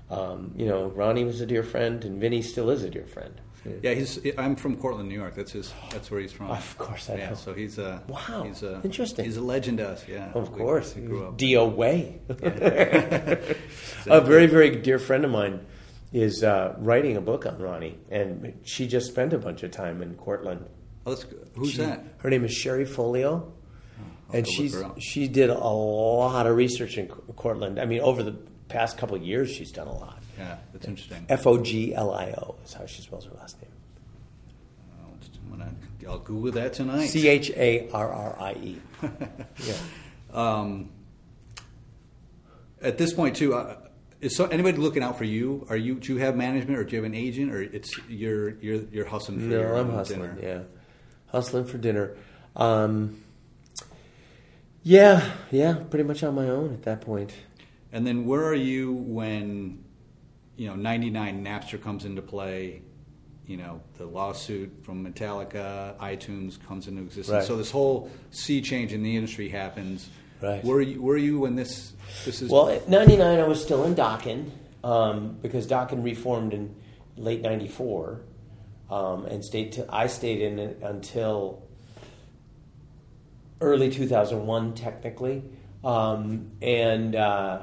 [0.10, 3.40] um, you know, Ronnie was a dear friend, and Vinny still is a dear friend.
[3.84, 4.18] Yeah, he's.
[4.38, 5.36] I'm from Cortland, New York.
[5.36, 5.74] That's his.
[5.92, 6.50] That's where he's from.
[6.50, 7.36] Of course I yeah, know.
[7.36, 8.02] so he's a.
[8.08, 9.26] Wow, He's a, interesting.
[9.26, 10.06] He's a legend to us.
[10.08, 10.32] Yeah.
[10.34, 11.38] Of We- course, we grew up.
[11.38, 12.22] Dio Way.
[14.08, 15.66] A very, very dear friend of mine
[16.12, 20.02] is uh, writing a book on Ronnie, and she just spent a bunch of time
[20.02, 20.66] in Cortland.
[21.06, 22.04] Oh, that's, who's She- that?
[22.18, 23.52] Her name is Charrie Foglio,
[24.30, 27.80] I'll and she's she did a lot of research in Cortland.
[27.80, 28.36] I mean, over the
[28.68, 30.20] past couple of years, she's done a lot.
[30.38, 31.26] Yeah, that's interesting.
[31.30, 33.72] F O G L I O is how she spells her last name.
[35.50, 35.74] Gonna,
[36.08, 37.08] I'll Google that tonight.
[37.08, 38.78] C H A R R I E.
[39.66, 39.74] Yeah.
[40.32, 40.90] um,
[42.82, 43.54] at this point, too,
[44.22, 45.66] is so, anybody looking out for you?
[45.70, 48.52] Are you do you have management or do you have an agent or it's you're
[48.60, 50.20] you're you're hustling for No, your I'm hustling.
[50.22, 50.38] dinner?
[50.42, 50.62] Yeah,
[51.32, 52.16] hustling for dinner.
[52.56, 53.24] Um,
[54.84, 57.34] yeah, yeah, pretty much on my own at that point.
[57.92, 59.84] And then where are you when
[60.56, 62.82] you know '99 Napster comes into play?
[63.46, 67.34] You know the lawsuit from Metallica, iTunes comes into existence.
[67.34, 67.44] Right.
[67.46, 70.08] So this whole sea change in the industry happens.
[70.42, 70.64] Right.
[70.64, 71.94] Were you, where are you when this
[72.26, 72.50] this is?
[72.50, 74.50] Well, at 99, I was still in Dokken
[74.84, 76.76] um, because Dokken reformed in
[77.18, 78.22] late 94
[78.90, 81.62] um, and stayed till I stayed in it until
[83.62, 85.44] early 2001, technically.
[85.84, 87.62] Um, and, uh,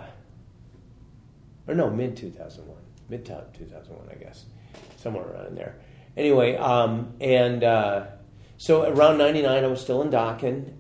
[1.66, 2.76] or no, mid 2001,
[3.08, 4.44] mid 2001, I guess,
[4.96, 5.76] somewhere around there.
[6.16, 8.06] Anyway, um, and uh,
[8.56, 10.72] so around 99, I was still in Dokken.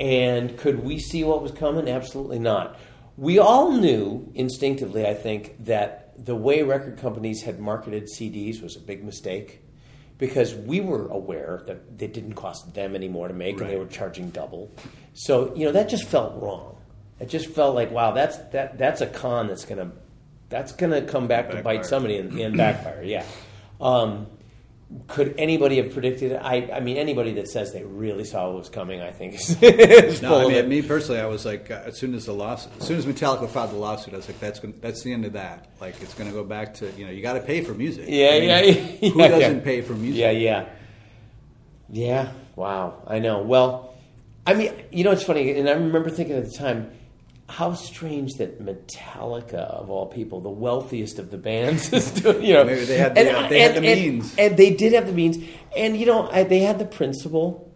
[0.00, 1.88] And could we see what was coming?
[1.88, 2.78] Absolutely not.
[3.16, 8.76] we all knew instinctively, I think, that the way record companies had marketed CDs was
[8.76, 9.60] a big mistake
[10.18, 13.76] because we were aware that they didn't cost them any more to make and they
[13.76, 14.70] were charging double.
[15.14, 16.76] So, you know, that just felt wrong.
[17.20, 19.90] It just felt like, wow, that's that that's a con that's gonna
[20.48, 23.02] that's gonna come back to bite somebody and, and backfire.
[23.02, 23.24] Yeah.
[23.80, 24.26] Um,
[25.06, 26.40] could anybody have predicted it?
[26.42, 29.62] I, I mean, anybody that says they really saw what was coming, I think is,
[29.62, 32.72] is No, I mean, me personally, I was like, uh, as soon as the lawsuit,
[32.80, 35.26] as soon as Metallica filed the lawsuit, I was like, that's gonna, that's the end
[35.26, 35.66] of that.
[35.78, 38.06] Like, it's going to go back to you know, you got to pay for music.
[38.08, 39.10] Yeah, I mean, yeah, yeah.
[39.10, 39.64] Who yeah, doesn't yeah.
[39.64, 40.20] pay for music?
[40.20, 40.68] Yeah, yeah,
[41.90, 42.32] yeah.
[42.56, 43.42] Wow, I know.
[43.42, 43.94] Well,
[44.46, 46.90] I mean, you know, it's funny, and I remember thinking at the time,
[47.48, 52.44] how strange that Metallica, of all people, the wealthiest of the bands, is doing.
[52.44, 54.34] You know, Maybe they had the- they had the means.
[54.36, 55.38] and they did have the means,
[55.76, 57.72] and you know, I, they had the principle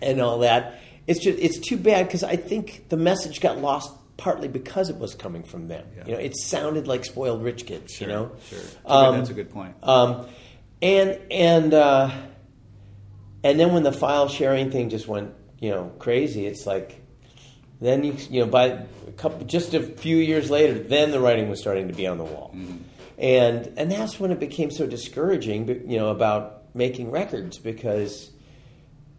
[0.00, 0.78] and all that.
[1.06, 4.96] It's just it's too bad because I think the message got lost partly because it
[4.96, 5.84] was coming from them.
[5.96, 6.06] Yeah.
[6.06, 7.92] You know, it sounded like spoiled rich kids.
[7.92, 8.60] Sure, you know, sure.
[8.86, 9.74] Um, that's a good point.
[9.82, 10.26] um,
[10.80, 12.10] and and uh,
[13.42, 17.02] and then when the file sharing thing just went, you know, crazy, it's like
[17.84, 21.48] then you you know by a couple just a few years later, then the writing
[21.48, 22.76] was starting to be on the wall, Mm-hmm.
[23.18, 28.30] and and that's when it became so discouraging, you know, about making records because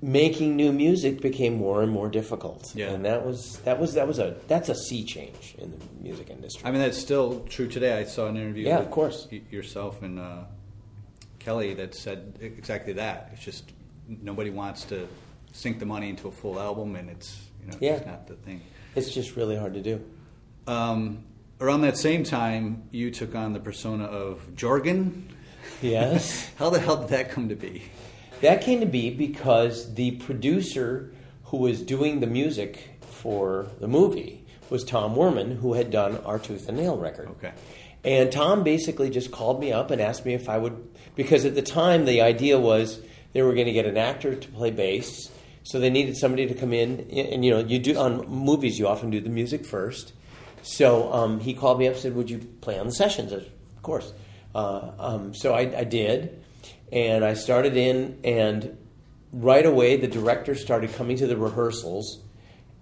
[0.01, 2.91] making new music became more and more difficult, Yeah.
[2.91, 6.29] and that was that was that was a that's a sea change in the music
[6.29, 6.63] industry.
[6.65, 7.97] I mean, that's still true today.
[7.97, 8.65] I saw an interview.
[8.67, 9.27] Yeah, with of course.
[9.31, 10.43] y- yourself and uh,
[11.39, 13.29] Kelly that said exactly that.
[13.33, 13.71] It's just
[14.07, 15.07] nobody wants to
[15.53, 17.93] sink the money into a full album, and it's you know, Yeah.
[17.95, 18.61] it's not the thing.
[18.95, 20.01] it's just really hard to do.
[20.67, 21.23] Um,
[21.61, 25.23] around that same time, you took on the persona of Jorgen.
[25.81, 26.49] Yes.
[26.57, 27.83] How the hell did that come to be?
[28.41, 31.11] That came to be because the producer
[31.45, 36.39] who was doing the music for the movie was Tom Werman, who had done our
[36.39, 37.29] Tooth and Nail record.
[37.29, 37.51] Okay.
[38.03, 41.55] And Tom basically just called me up and asked me if I would, because at
[41.55, 42.99] the time the idea was
[43.33, 45.29] they were going to get an actor to play bass,
[45.65, 47.01] so they needed somebody to come in.
[47.11, 50.13] And you know, you do on movies, you often do the music first.
[50.61, 53.83] So um, he called me up, said, "Would you play on the sessions?" Said, Of
[53.83, 54.13] course.
[54.55, 56.41] Uh, um, so I, I did,
[56.91, 58.77] and I started in, and
[59.33, 62.21] right away the director started coming to the rehearsals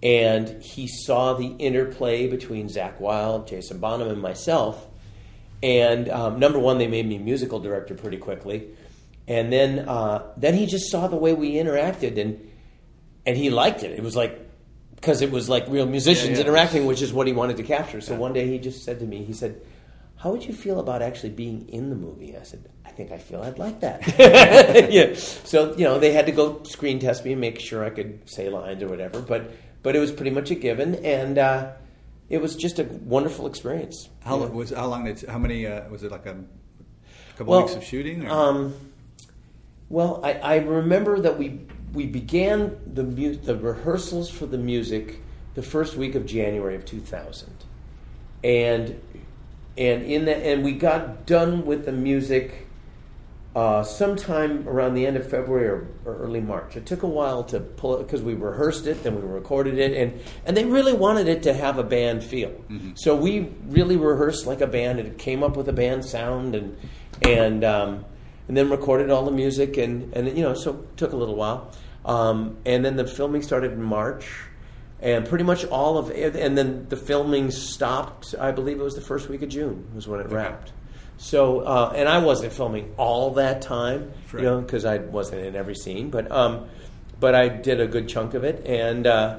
[0.04, 4.86] and he saw the interplay between Zakk Wylde, Jason Bonham, and myself.
[5.62, 8.68] And um, number one, they made me musical director pretty quickly,
[9.26, 12.50] and then uh, then he just saw the way we interacted, and
[13.26, 13.92] and he liked it.
[13.92, 14.40] It was like
[14.96, 16.40] because it was like real musicians Yeah, yeah.
[16.50, 18.00] interacting, which is what he wanted to capture.
[18.00, 19.60] So one day he just said to me, he said,
[20.16, 23.18] "How would you feel about actually being in the movie?" I said, "I think I
[23.18, 24.00] feel I'd like that."
[24.92, 25.14] yeah.
[25.14, 28.28] So you know they had to go screen test me and make sure I could
[28.28, 29.50] say lines or whatever, but
[29.82, 31.72] but it was pretty much a given, and uh,
[32.30, 34.08] it was just a wonderful experience.
[34.20, 36.36] How long was how long did how many uh, was it like a
[37.36, 38.26] couple Well, weeks of shooting?
[38.26, 38.30] Or?
[38.30, 38.74] Um,
[39.90, 41.60] well, I, I remember that we
[41.94, 45.20] we began the mu- the rehearsals for the music
[45.54, 47.48] the first week of January of 2000,
[48.42, 49.00] and
[49.78, 52.66] and in that and we got done with the music
[53.54, 56.76] uh, sometime around the end of February or, or early March.
[56.76, 59.96] It took a while to pull it because we rehearsed it, then we recorded it,
[59.96, 62.52] and and they really wanted it to have a band feel.
[62.96, 66.56] So we really rehearsed like a band, and it came up with a band sound,
[66.56, 66.76] and
[67.22, 68.04] and um,
[68.48, 71.36] and then recorded all the music, and and you know, so it took a little
[71.36, 71.70] while,
[72.04, 74.26] um, and then the filming started in March.
[75.00, 78.34] And pretty much all of, and then the filming stopped.
[78.40, 80.72] I believe it was the first week of June was when it wrapped.
[81.18, 84.42] So, uh, and I wasn't filming all that time, Right.
[84.42, 86.08] you know, because I wasn't in every scene.
[86.08, 86.68] But, um,
[87.20, 89.36] but I did a good chunk of it, and uh,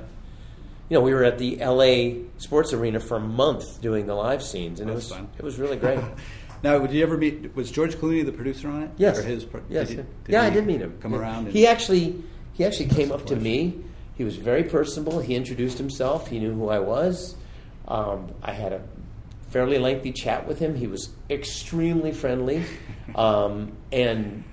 [0.90, 2.22] you know, we were at the L.A.
[2.38, 5.30] Sports Arena for a month doing the live scenes, and it was fun.
[5.36, 6.00] it was really great.
[6.66, 7.56] now, did you ever meet?
[7.56, 8.90] Was George Clooney the producer on it?
[8.98, 9.18] Yes.
[9.20, 9.46] Or his?
[9.46, 9.88] pro- yes.
[9.90, 10.98] Did, you- yeah, I did meet him.
[11.02, 11.20] Come Yeah.
[11.20, 11.48] around.
[11.48, 12.22] He actually
[12.54, 13.80] he actually came up to me.
[14.16, 15.20] He was very personable.
[15.20, 16.28] He introduced himself.
[16.30, 17.36] He knew who I was.
[17.88, 18.82] Um, I had a
[19.50, 20.74] fairly lengthy chat with him.
[20.76, 22.64] He was extremely friendly,
[23.16, 24.44] um, and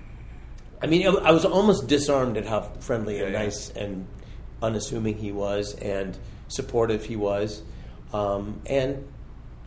[0.82, 3.44] I mean, I was almost disarmed at how friendly and Yeah, yeah.
[3.44, 4.06] nice and
[4.60, 6.16] unassuming he was, and
[6.48, 7.62] supportive he was,
[8.12, 9.06] um, and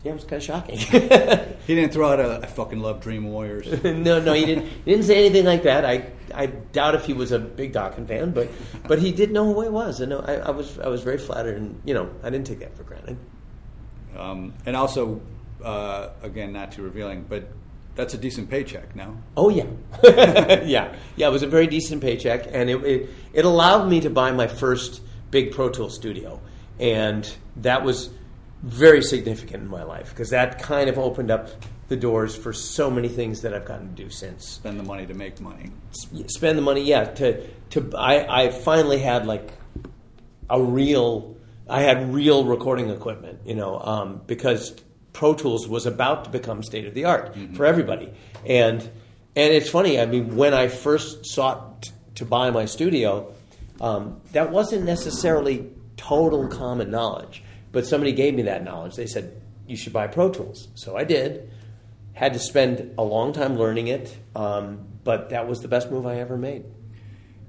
[0.06, 0.78] yeah, it was kind of shocking.
[1.66, 4.66] he didn't throw out a "I fucking love Dream Warriors." no, no, he didn't.
[4.66, 5.84] He didn't say anything like that.
[5.84, 8.48] I, I doubt if he was a big Dokken fan, but,
[8.86, 11.56] but he did know who I was, and I, I was, I was very flattered,
[11.56, 13.16] and you know, I didn't take that for granted.
[14.16, 15.20] um, and also,
[15.64, 17.48] uh, again, not too revealing, but
[17.96, 18.94] that's a decent paycheck.
[18.94, 19.16] No.
[19.36, 19.66] Oh yeah,
[20.04, 21.26] yeah, yeah.
[21.26, 24.46] It was a very decent paycheck, and it, it it allowed me to buy my
[24.46, 25.02] first
[25.32, 26.40] big Pro Tool studio,
[26.78, 28.10] and that was
[28.66, 31.48] very significant in my life because that kind of opened up
[31.88, 34.48] the doors for so many things that I've gotten to do since.
[34.48, 35.70] Spend the money to make money.
[36.26, 37.04] Spend the money, yeah.
[37.04, 39.52] To to I, I finally had like
[40.50, 41.36] a real.
[41.68, 44.70] I had real recording equipment, you know, um, because
[45.12, 47.54] Pro Tools was about to become state of the art mm-hmm.
[47.54, 48.12] for everybody,
[48.44, 50.00] and and it's funny.
[50.00, 53.32] I mean, when I first sought t- to buy my studio,
[53.80, 57.42] um, that wasn't necessarily total common knowledge,
[57.72, 58.96] but somebody gave me that knowledge.
[58.96, 61.50] They said you should buy Pro Tools, so I did
[62.16, 66.06] had to spend a long time learning it, um, but that was the best move
[66.06, 66.64] I ever made.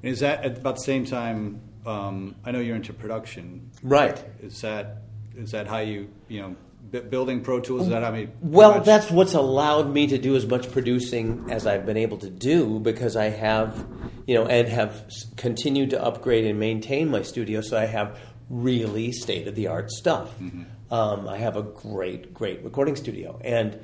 [0.03, 1.61] Is that at about the same time?
[1.85, 4.21] Um, I know you're into production, right?
[4.41, 5.03] Is that
[5.35, 6.55] is that how you you know
[6.91, 7.83] b- building Pro Tools?
[7.83, 8.29] Is that how you?
[8.41, 8.85] Well, much?
[8.85, 12.79] that's what's allowed me to do as much producing as I've been able to do
[12.81, 13.87] because I have,
[14.27, 18.19] you know, and have continued to upgrade and maintain my studio, so I have
[18.49, 20.37] really state of the art stuff.
[20.39, 20.93] Mm-hmm.
[20.93, 23.79] Um, I have a great, great recording studio, and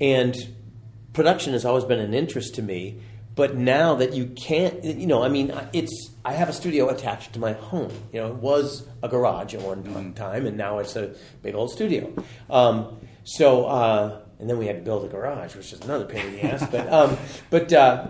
[0.00, 0.36] and
[1.12, 3.00] production has always been an interest to me.
[3.34, 7.32] But now that you can't, you know, I mean, it's I have a studio attached
[7.32, 7.90] to my home.
[8.12, 10.12] You know, it was a garage at one mm-hmm.
[10.12, 12.12] time, and now it's a big old studio.
[12.48, 16.26] Um, so, uh, and then we had to build a garage, which is another pain
[16.26, 16.68] in the ass.
[16.70, 17.16] But, um,
[17.50, 18.08] but, uh,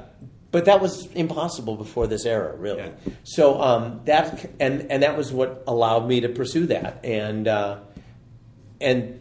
[0.55, 2.79] but that was impossible before this era, really.
[2.79, 3.13] Yeah.
[3.25, 7.81] So um, that and and that was what allowed me to pursue that, and uh,
[8.81, 9.21] and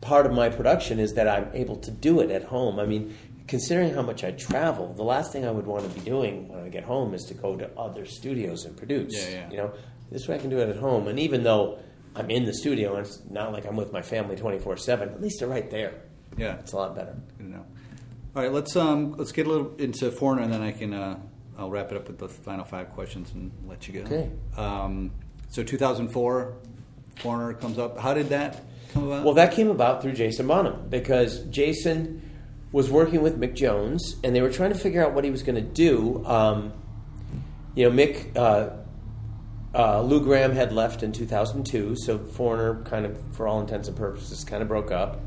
[0.00, 2.78] part of my production is that I'm able to do it at home.
[2.78, 3.12] I mean,
[3.48, 6.62] considering how much I travel, the last thing I would want to be doing when
[6.62, 9.14] I get home is to go to other studios and produce.
[9.16, 9.50] Yeah, yeah.
[9.50, 9.72] You know,
[10.12, 11.08] this way I can do it at home.
[11.08, 11.80] And even though
[12.14, 15.20] I'm in the studio and it's not like I'm with my family 24 seven, at
[15.20, 15.94] least they're right there.
[16.36, 17.16] Yeah, it's a lot better.
[17.40, 17.66] You know.
[18.38, 21.18] All right, let's um let's get a little into Foreigner, and then I can uh,
[21.58, 24.00] I'll wrap it up with the final five questions and let you go.
[24.02, 24.30] Okay.
[24.56, 25.10] Um,
[25.48, 26.54] so 2004,
[27.16, 27.98] Foreigner comes up.
[27.98, 28.62] How did that
[28.92, 29.24] come about?
[29.24, 32.22] Well, that came about through Jason Bonham because Jason
[32.70, 35.42] was working with Mick Jones, and they were trying to figure out what he was
[35.42, 36.24] going to do.
[36.24, 36.72] Um,
[37.74, 38.70] you know, Mick, uh,
[39.76, 43.96] uh, Lou Gramm had left in 2002, so Foreigner kind of, for all intents and
[43.96, 45.22] purposes, kind of broke up.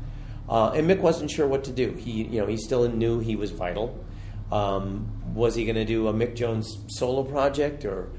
[0.52, 1.92] Uh, and Mick wasn't sure what to do.
[1.92, 4.04] He, you know, he still knew he was vital.
[4.50, 8.10] Um, was he going to do a Mick Jones solo project, or?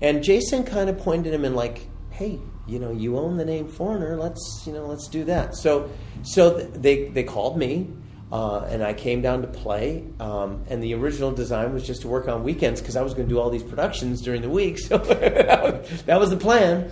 [0.00, 3.68] And Jason kind of pointed him in like, hey, you know, you own the name
[3.68, 4.16] Foreigner.
[4.16, 5.54] Let's, you know, let's do that.
[5.54, 5.88] So,
[6.22, 7.88] so they they called me,
[8.32, 10.04] uh, and I came down to play.
[10.18, 13.28] Um, and the original design was just to work on weekends because I was going
[13.28, 14.80] to do all these productions during the week.
[14.88, 14.98] So
[16.06, 16.90] that was the plan,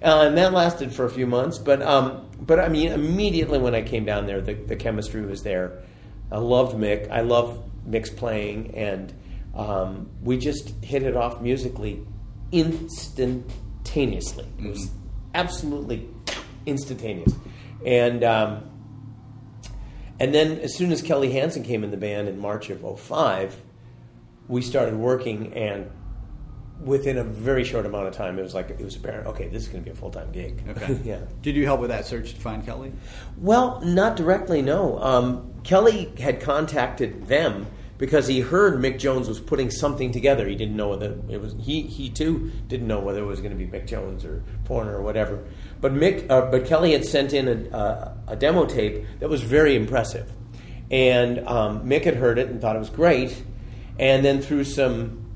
[0.00, 1.58] uh, and that lasted for a few months.
[1.58, 5.42] But um, but I mean, immediately when I came down there, the, the chemistry was
[5.42, 5.82] there.
[6.30, 7.10] I loved Mick.
[7.10, 9.12] I love Mick's playing, and
[9.54, 12.06] um, we just hit it off musically
[12.52, 14.46] instantaneously.
[14.58, 14.98] It was mm-hmm
[15.34, 16.08] absolutely
[16.66, 17.32] instantaneous.
[17.84, 18.70] And um,
[20.20, 23.56] and then as soon as Kelly Hansen came in the band in March of 05,
[24.48, 25.90] we started working and
[26.80, 29.26] within a very short amount of time, it was like it was apparent.
[29.28, 30.62] Okay, this is going to be a full time gig.
[30.68, 30.98] Okay.
[31.04, 31.20] yeah.
[31.42, 32.92] Did you help with that search to find Kelly?
[33.36, 34.62] Well, not directly.
[34.62, 34.98] No.
[35.00, 37.66] Um, Kelly had contacted them
[37.98, 40.46] because he heard Mick Jones was putting something together.
[40.46, 41.82] He didn't know whether it was he.
[41.82, 45.02] He too didn't know whether it was going to be Mick Jones or Foreigner or
[45.02, 45.44] whatever.
[45.80, 49.42] But Mick, uh, but Kelly had sent in a, uh, a, demo tape that was
[49.42, 50.30] very impressive,
[50.90, 53.42] and um, Mick had heard it and thought it was great.
[53.98, 55.27] And then through some,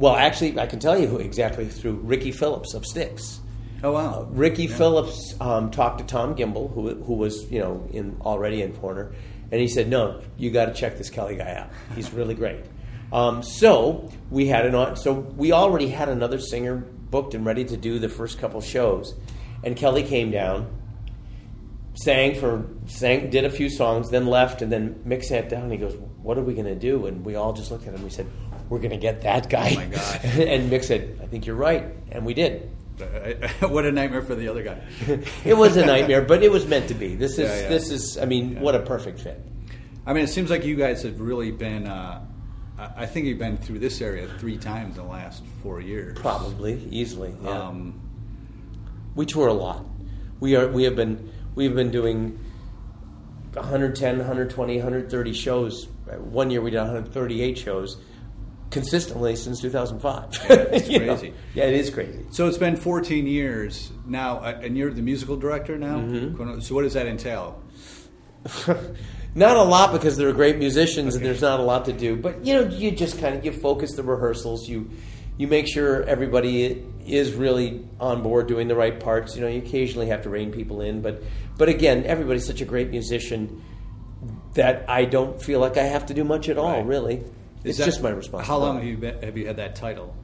[0.00, 3.40] well, actually, I can tell you who exactly through Ricky Phillips of Styx.
[3.82, 4.22] Oh wow!
[4.22, 4.76] Uh, Ricky yeah.
[4.76, 9.12] Phillips um, talked to Tom Gimbel, who who was you know in already in Foreigner
[9.50, 11.70] and he said, "No, you got to check this Kelly guy out.
[11.94, 12.64] He's really great."
[13.12, 14.96] Um, so we had an.
[14.96, 19.14] So we already had another singer booked and ready to do the first couple shows,
[19.64, 20.70] and Kelly came down,
[21.94, 25.64] sang for sang, did a few songs, then left, and then Mick sat down.
[25.64, 27.94] and He goes, "What are we going to do?" And we all just looked at
[27.94, 28.02] him.
[28.04, 28.26] We said,
[28.70, 29.80] "We're going to get that guy." Oh
[30.22, 32.70] and Mick said, "I think you're right," and we did.
[33.60, 34.80] what a nightmare for the other guy.
[35.44, 37.14] it was a nightmare, but it was meant to be.
[37.14, 37.68] This is yeah, yeah.
[37.68, 38.18] this is.
[38.18, 38.60] I mean, yeah.
[38.60, 39.40] what a perfect fit.
[40.06, 41.86] I mean, it seems like you guys have really been.
[41.86, 42.26] Uh,
[42.78, 46.18] I think you've been through this area three times in the last four years.
[46.18, 47.34] Probably, easily.
[47.42, 47.50] Yeah.
[47.50, 48.00] Um,
[49.14, 49.84] we tour a lot.
[50.40, 50.68] We are.
[50.68, 51.32] We have been.
[51.54, 52.38] We've been doing
[53.54, 55.88] 110, 120, 130 shows.
[56.18, 57.96] One year we did 138 shows
[58.70, 60.32] consistently since 2005.
[60.32, 61.30] Yeah, it's crazy.
[61.30, 61.34] know?
[61.54, 62.24] Yeah, it is crazy.
[62.30, 65.98] So it's been 14 years now, uh, and you're the musical director now.
[65.98, 66.60] Mm-hmm.
[66.60, 67.62] So what does that entail?
[69.34, 71.16] not a lot because they're great musicians okay.
[71.16, 72.16] and there's not a lot to do.
[72.16, 74.68] But you know, you just kind of you focus the rehearsals.
[74.68, 74.90] You
[75.36, 79.34] you make sure everybody is really on board doing the right parts.
[79.34, 81.22] You know, you occasionally have to rein people in, but
[81.58, 83.62] but again, everybody's such a great musician
[84.54, 86.78] that I don't feel like I have to do much at all.
[86.78, 86.86] Right.
[86.86, 87.24] Really,
[87.64, 88.46] Is it's that- just my responsibility.
[88.48, 90.14] How long have you been, have you had that title?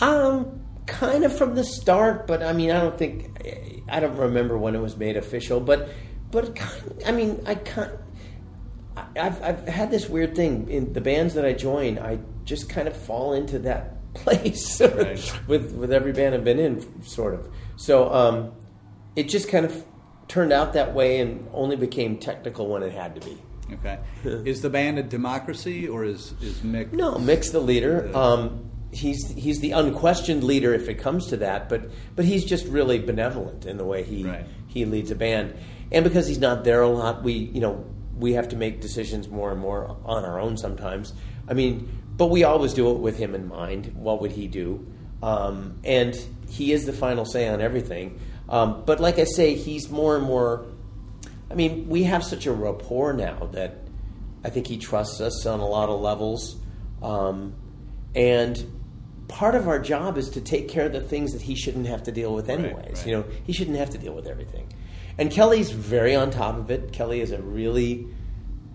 [0.00, 3.30] Um, kind of from the start, but I mean, I don't think
[3.88, 5.88] I don't remember when it was made official, but
[6.30, 7.92] but kind I mean, I can't.
[9.16, 11.98] I've I've had this weird thing in the bands that I join.
[11.98, 15.40] I just kind of fall into that place Right.
[15.46, 17.48] with with every band I've been in, sort of.
[17.76, 18.52] So um,
[19.16, 19.84] it just kind of
[20.28, 23.38] turned out that way, and only became technical when it had to be.
[23.72, 23.98] Okay.
[24.24, 26.92] is the band a democracy or is is Mick?
[26.92, 28.10] No, Mick's the leader.
[28.14, 31.82] Um, he's he's the unquestioned leader if it comes to that, but
[32.16, 34.44] but he's just really benevolent in the way he Right.
[34.66, 35.54] he leads a band,
[35.90, 37.84] and because he's not there a lot, we you know
[38.18, 41.12] we have to make decisions more and more on our own sometimes.
[41.48, 43.92] I mean, but we always do it with him in mind.
[43.94, 44.86] What would he do?
[45.22, 46.14] Um, and
[46.48, 48.20] he is the final say on everything.
[48.48, 50.66] Um, but like I say, he's more and more.
[51.52, 53.76] I mean, we have such a rapport now that
[54.44, 56.56] I think he trusts us on a lot of levels.
[57.02, 57.54] Um,
[58.14, 58.64] and
[59.28, 62.02] part of our job is to take care of the things that he shouldn't have
[62.04, 62.98] to deal with Right, anyways.
[62.98, 63.06] right.
[63.06, 64.66] You know, he shouldn't have to deal with everything.
[65.18, 66.92] And Kelly's very on top of it.
[66.92, 68.06] Kelly is a really,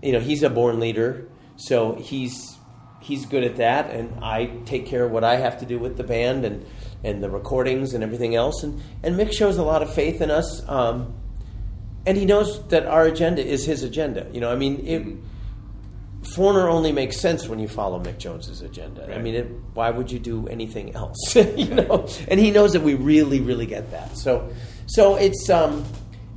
[0.02, 2.56] you know, he's a born leader, so he's
[3.00, 3.90] he's good at that.
[3.90, 6.64] And I take care of what I have to do with the band and
[7.02, 8.62] and the recordings and everything else.
[8.62, 10.62] And and Mick shows a lot of faith in us.
[10.68, 11.14] Um,
[12.08, 14.26] and he knows that our agenda is his agenda.
[14.32, 19.14] You know, I mean, it, Foreigner only makes sense when you follow Mick Jones's agenda.
[19.14, 21.36] I mean, it, why would you do anything else?
[21.36, 24.16] you know, and he knows that we really, really get that.
[24.16, 24.50] So,
[24.86, 25.84] so it's um,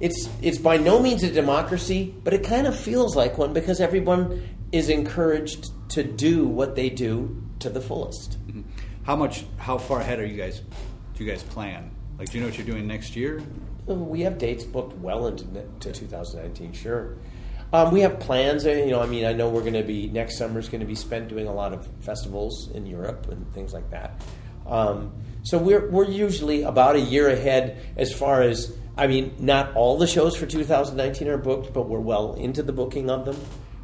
[0.02, 3.80] it's it's by no means a democracy, but it kind of feels like one because
[3.80, 4.44] everyone
[4.74, 8.38] is encouraged to do what they do to the fullest.
[9.04, 9.46] How much?
[9.58, 10.62] How far ahead are you guys?
[11.14, 11.92] Do you guys plan?
[12.20, 13.42] Like, do you know what you're doing next year?
[13.94, 15.46] We have dates booked well into
[15.80, 16.74] to 2019.
[16.74, 17.18] Sure,
[17.74, 18.66] um, we have plans.
[18.66, 20.82] uh, You know, I mean, I know we're going to be next summer is going
[20.82, 24.22] to be spent doing a lot of festivals in Europe and things like that.
[24.68, 25.14] Um,
[25.44, 29.98] so we're we're usually about a year ahead as far as I mean, not all
[29.98, 33.38] the shows for 2019 are booked, but we're well into the booking of them.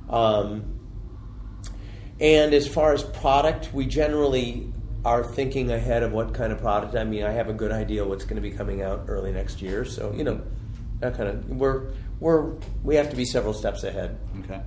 [0.09, 0.79] Um,
[2.19, 4.71] and as far as product, we generally
[5.05, 6.95] are thinking ahead of what kind of product.
[6.95, 9.61] I mean, I have a good idea what's going to be coming out early next
[9.61, 9.85] year.
[9.85, 10.41] So you know,
[10.99, 14.17] that kind of we're we're we have to be several steps ahead.
[14.43, 14.61] Okay.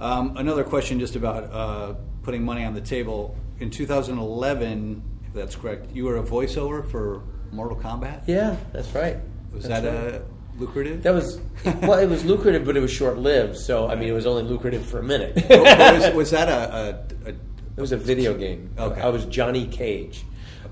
[0.00, 3.36] Um, another question, just about uh, putting money on the table.
[3.60, 8.22] In 2011, if that's correct, you were a voiceover for Mortal Kombat.
[8.26, 9.18] Yeah, that's right.
[9.52, 10.14] Was That's that right.
[10.14, 10.20] uh,
[10.58, 11.02] lucrative?
[11.02, 11.98] That was well.
[11.98, 13.56] It was lucrative, but it was short lived.
[13.58, 15.36] So I mean, it was only lucrative for a minute.
[15.48, 17.34] was, was that a, a, a
[17.76, 18.70] It was a video game.
[18.78, 19.00] Okay.
[19.00, 20.24] I was Johnny Cage,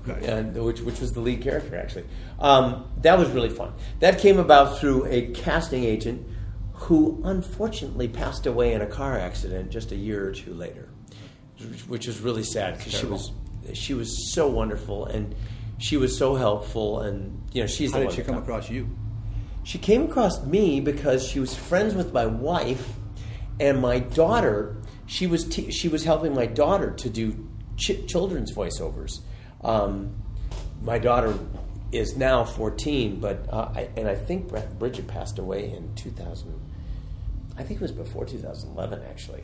[0.07, 0.25] Okay.
[0.27, 2.05] and which which was the lead character actually.
[2.39, 3.73] Um, that was really fun.
[3.99, 6.27] That came about through a casting agent
[6.73, 10.89] who unfortunately passed away in a car accident just a year or two later,
[11.87, 13.31] which- was really sad because she was
[13.73, 15.35] she was so wonderful and
[15.77, 18.69] she was so helpful and you know she's How the did one she come across
[18.71, 18.89] you?
[19.63, 22.93] she came across me because she was friends with my wife,
[23.59, 24.77] and my daughter.
[25.05, 27.47] She was te- she was helping my daughter to do
[27.77, 29.19] ch- children's voiceovers.
[29.63, 30.15] Um,
[30.81, 31.37] my daughter
[31.91, 36.59] is now 14, but uh, I, and I think Bridget passed away in 2000.
[37.57, 39.43] I think it was before 2011, actually,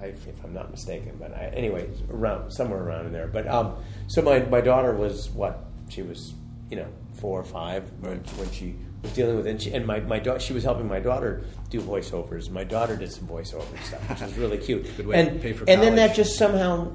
[0.00, 1.16] I, if I'm not mistaken.
[1.20, 3.28] But I, anyway, around somewhere around in there.
[3.28, 3.76] But um,
[4.08, 6.34] so my my daughter was what she was,
[6.70, 6.88] you know,
[7.20, 9.46] four or five when, when she was dealing with.
[9.46, 12.50] And, she, and my my daughter, she was helping my daughter do voiceovers.
[12.50, 14.96] My daughter did some voiceover stuff, which was really cute.
[14.96, 16.92] Good way to and pay for and then that just somehow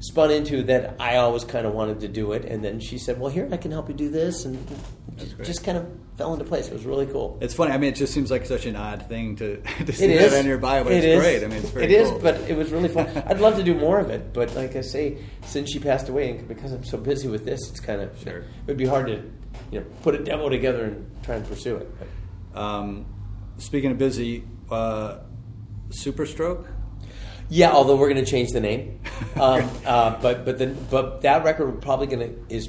[0.00, 2.44] spun into that I always kind of wanted to do it.
[2.44, 4.64] And then she said, "Well, here I can help you do this," and
[5.16, 5.86] just, just kind of
[6.16, 6.68] fell into place.
[6.68, 7.38] It was really cool.
[7.40, 7.72] It's funny.
[7.72, 10.46] I mean, it just seems like such an odd thing to, to see that on
[10.46, 11.20] your bio, but It it's is.
[11.20, 11.44] great.
[11.44, 12.18] I mean, it's very It is, cool.
[12.20, 13.06] but it was really fun.
[13.26, 16.30] I'd love to do more of it, but like I say, since she passed away,
[16.30, 18.38] and because I'm so busy with this, it's kind of Sure.
[18.38, 19.22] it would be hard to
[19.70, 21.90] you know put a demo together and try and pursue it.
[22.54, 23.06] Um,
[23.58, 25.18] speaking of busy, uh,
[25.90, 26.66] Superstroke.
[27.50, 29.00] Yeah, although we're going to change the name,
[29.40, 32.68] um, uh, but but then but that record probably going to is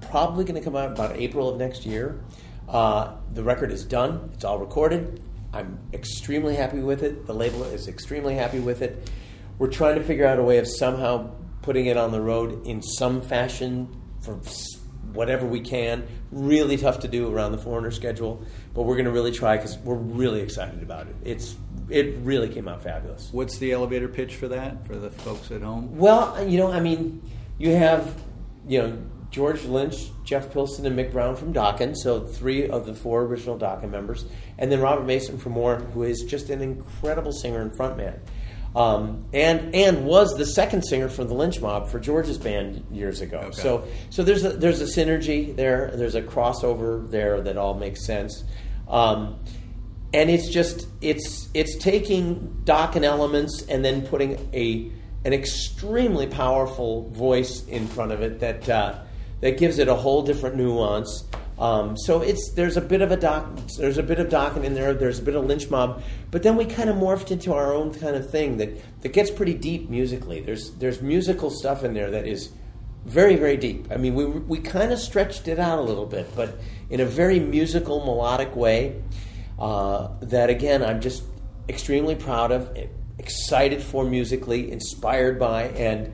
[0.00, 2.22] probably going to come out about April of next year.
[2.68, 5.22] Uh, the record is done; it's all recorded.
[5.54, 7.26] I'm extremely happy with it.
[7.26, 9.10] The label is extremely happy with it.
[9.58, 11.30] We're trying to figure out a way of somehow
[11.60, 13.88] putting it on the road in some fashion
[14.22, 14.40] for
[15.14, 16.06] whatever we can.
[16.30, 18.44] Really tough to do around the foreigner schedule,
[18.74, 21.16] but we're going to really try because we're really excited about it.
[21.24, 21.56] It's
[21.88, 23.28] it really came out fabulous.
[23.32, 25.96] What's the elevator pitch for that for the folks at home?
[25.96, 27.22] Well, you know, I mean,
[27.58, 28.14] you have
[28.66, 28.98] you know,
[29.30, 33.58] George Lynch, Jeff Pilson, and Mick Brown from Dokken, so three of the four original
[33.58, 34.26] Dokken members,
[34.58, 38.18] and then Robert Mason from Warrant, who is just an incredible singer and frontman.
[38.74, 43.20] Um, and and was the second singer for the Lynch Mob for George's band years
[43.20, 43.38] ago.
[43.38, 43.60] Okay.
[43.60, 45.90] So so there's a, there's a synergy there.
[45.94, 48.44] There's a crossover there that all makes sense.
[48.88, 49.38] Um,
[50.14, 54.90] and it's just it's it's taking Dokken elements and then putting a
[55.24, 58.98] an extremely powerful voice in front of it that uh,
[59.40, 61.24] that gives it a whole different nuance.
[61.58, 63.46] Um, so it's there's a bit of a doc
[63.78, 64.94] there's a bit of Dokken in there.
[64.94, 67.92] There's a bit of lynch mob, but then we kind of morphed into our own
[67.94, 68.70] kind of thing that
[69.02, 70.40] that gets pretty deep musically.
[70.40, 72.50] There's there's musical stuff in there that is
[73.04, 73.88] very very deep.
[73.90, 76.58] I mean we we kind of stretched it out a little bit, but
[76.90, 79.02] in a very musical melodic way.
[79.58, 81.22] Uh, that again I'm just
[81.68, 82.76] extremely proud of,
[83.18, 86.12] excited for musically, inspired by, and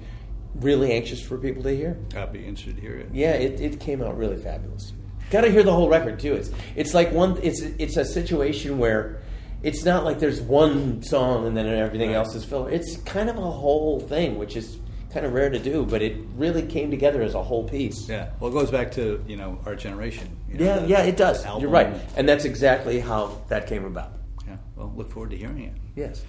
[0.57, 1.99] really anxious for people to hear.
[2.17, 3.09] I'd be interested to hear it.
[3.13, 4.93] Yeah, it, it came out really fabulous.
[5.31, 6.35] Got to hear the whole record too.
[6.35, 7.39] It's it's like one.
[7.43, 9.21] It's it's a situation where
[9.63, 12.71] it's not like there's one song and then everything else is filler.
[12.71, 14.79] It's kind of a whole thing, which is
[15.13, 15.85] kind of rare to do.
[15.85, 18.09] But it really came together as a whole piece.
[18.09, 18.31] Yeah.
[18.41, 20.37] Well, it goes back to you know our generation.
[20.49, 21.45] you know, yeah, the- yeah, it does.
[21.61, 24.13] You're right, and that's exactly how that came about.
[24.47, 24.57] Yeah.
[24.77, 25.75] Well, look forward to hearing it.
[25.95, 26.23] Yes.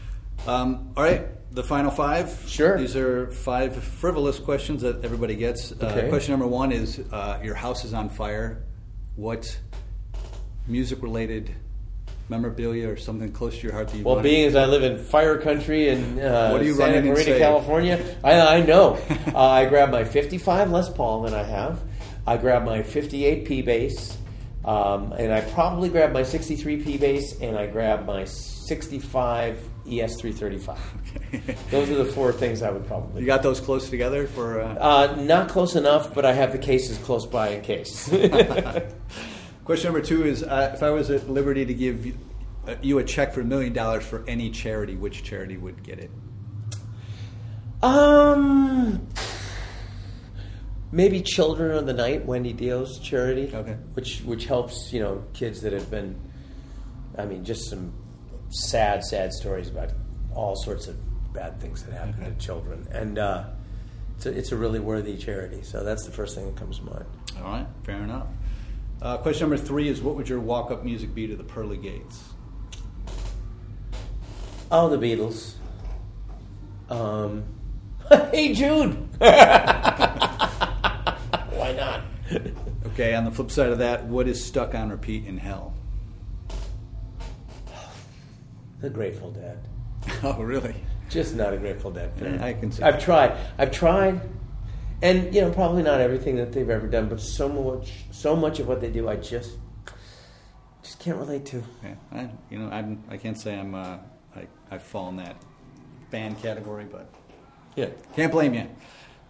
[0.47, 2.45] Um, all right, the final five.
[2.47, 2.77] Sure.
[2.77, 5.71] These are five frivolous questions that everybody gets.
[5.73, 8.63] Uh, question number one is: uh, Your house is on fire.
[9.19, 9.59] What
[10.65, 11.53] music-related
[12.29, 14.97] memorabilia or something close to your heart that you Well, being as I live in
[14.97, 17.37] fire country in uh, What do you Santa in and Clarita.
[17.37, 18.97] California, I, I know.
[19.35, 21.81] uh, I grab my 55 Les Paul that I have.
[22.25, 24.17] I grab my 58 P bass,
[24.63, 30.77] um, and I probably grab my 63 P bass, and I grab my 65 ES335.
[31.33, 31.55] Okay.
[31.71, 33.21] Those are the four things I would probably.
[33.21, 34.61] you got those close together for.
[34.61, 38.07] Uh, Uh, not close enough, but I have the cases close by in case.
[39.65, 42.17] Question number two is: uh, If I was at liberty to give you,
[42.67, 45.99] uh, you a check for a million dollars for any charity, which charity would get
[45.99, 46.11] it?
[47.81, 49.07] Um,
[50.91, 53.51] maybe Children of the Night, Wendy Dio's charity.
[53.53, 53.77] Okay.
[53.93, 56.19] Which which helps you know kids that have been,
[57.17, 57.93] I mean, just some
[58.49, 59.91] sad, sad stories about
[60.33, 60.97] all sorts of
[61.33, 62.31] bad things that happen Okay.
[62.33, 63.43] to children, and uh,
[64.17, 65.61] it's a, it's a really worthy charity.
[65.63, 67.05] So that's the first thing that comes to mind.
[67.37, 68.27] All right, fair enough.
[69.01, 72.23] Uh, question number three is: What would your walk-up music be to the pearly gates?
[74.71, 75.53] Oh, the Beatles.
[76.89, 77.43] Um,
[78.31, 79.07] hey Jude.
[79.19, 79.35] Why
[81.77, 82.01] not?
[82.87, 85.73] Okay, on the flip side of that, what is stuck on repeat in hell?
[88.81, 89.59] The Grateful Dead.
[90.23, 90.75] Oh, really?
[91.09, 92.41] Just not a Grateful Dead fan.
[92.41, 93.01] I can see I've that.
[93.01, 93.37] tried.
[93.57, 94.21] I've tried,
[95.01, 98.59] and you know, probably not everything that they've ever done, but so much, so much
[98.59, 99.57] of what they do, I just,
[100.83, 101.63] just can't relate to.
[101.83, 103.97] Yeah, I, you know, I'm, I can't say I'm, uh,
[104.35, 105.35] I, I fall in that
[106.11, 107.09] band category, but
[107.75, 107.89] Yeah.
[108.15, 108.67] can't blame you.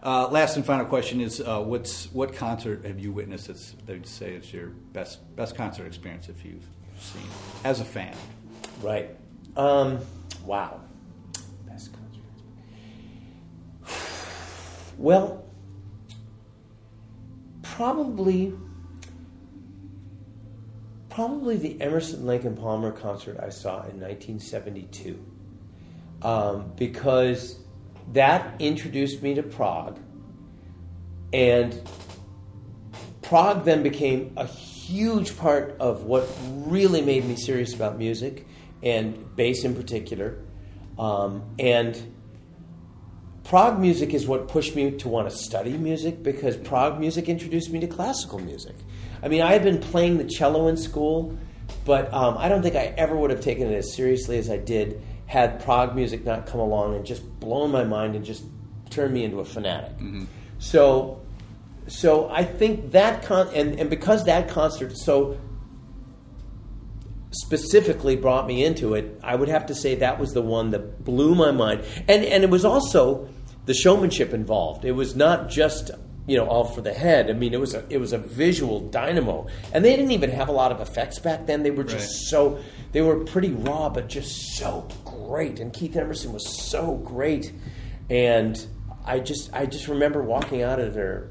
[0.04, 4.08] Uh, last and final question is: uh, What's what concert have you witnessed that's they'd
[4.08, 6.66] say is your best best concert experience if you've
[7.00, 7.24] seen
[7.66, 8.16] as a fan?
[8.82, 9.10] Right.
[9.56, 10.00] Um,
[10.46, 10.80] wow.
[11.68, 12.24] Best concert.
[14.98, 15.46] Well,
[17.80, 18.54] probably,
[21.10, 25.26] probably the Emerson Lake and Palmer concert I saw in 1972,
[26.22, 27.60] um, because
[28.12, 30.00] that introduced me to prog,
[31.32, 31.82] and
[33.22, 38.46] prog then became a huge part of what really made me serious about music
[38.84, 40.38] and bass in particular.
[40.98, 41.98] Um, and
[43.44, 47.72] prog music is what pushed me to want to study music because prog music introduced
[47.72, 48.76] me to classical music.
[49.24, 51.38] I mean, I had been playing the cello in school,
[51.86, 54.58] but um, I don't think I ever would have taken it as seriously as I
[54.58, 58.44] did had prog music not come along and just blown my mind and just
[58.90, 59.92] turned me into a fanatic.
[60.58, 61.22] So
[61.88, 65.40] so I think that con and, and because that concert so
[67.32, 71.04] specifically brought me into it, I would have to say that was the one that
[71.04, 71.84] blew my mind.
[72.08, 73.30] And and it was also
[73.66, 74.86] the showmanship involved.
[74.86, 75.92] It was not just
[76.28, 77.30] you know all for the head.
[77.30, 80.48] I mean, it was a it was a visual dynamo, and they didn't even have
[80.50, 81.64] a lot of effects back then.
[81.64, 82.30] They were just Right.
[82.30, 82.60] so
[82.92, 85.60] they were pretty raw, but just so great.
[85.60, 87.52] And Keith Emerson was so great,
[88.10, 88.64] and
[89.06, 91.30] I just I just remember walking out of there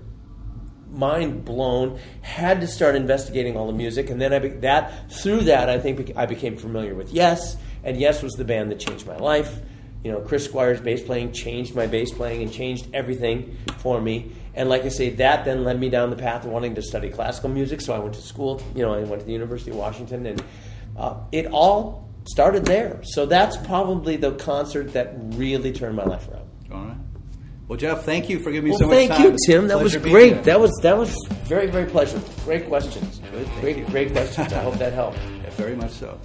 [0.91, 1.99] mind blown.
[2.23, 5.79] Had to start investigating all the music, and then I be, that through that I
[5.79, 9.61] think I became familiar with Yes, and Yes was the band that changed my life.
[10.05, 14.33] You know, Chris Squire's bass playing changed my bass playing and changed everything for me.
[14.55, 17.11] And like I say, that then led me down the path of wanting to study
[17.11, 17.81] classical music.
[17.81, 18.63] So I went to school.
[18.75, 20.43] You know, I went to the University of Washington, and
[20.97, 23.01] uh, it all started there.
[23.03, 26.48] So that's probably the concert that really turned my life around.
[27.69, 27.83] All right.
[27.83, 29.23] Well, Jeff, thank you for giving me Well, so much thank time.
[29.23, 29.69] you, It's a Tim.
[29.69, 30.33] That was great.
[30.35, 30.43] here.
[30.43, 31.15] That was that was
[31.45, 32.29] very very pleasurable.
[32.45, 33.21] Great questions.
[33.31, 33.85] Good, thank great you.
[33.87, 34.53] great questions.
[34.53, 35.19] I hope that helped.
[35.43, 36.19] Yeah, very much so.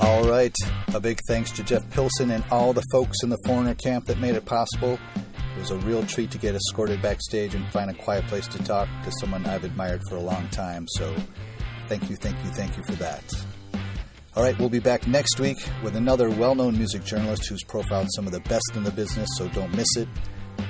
[0.00, 0.54] All right.
[0.94, 4.18] A big thanks to Jeff Pilson and all the folks in the foreigner camp that
[4.18, 4.98] made it possible.
[5.56, 8.58] It was a real treat to get escorted backstage and find a quiet place to
[8.64, 10.86] talk to someone I've admired for a long time.
[10.88, 11.14] So
[11.88, 13.22] thank you, thank you, thank you for that.
[14.36, 18.08] All right, we'll be back next week with another well known music journalist who's profiled
[18.14, 20.08] some of the best in the business, so don't miss it.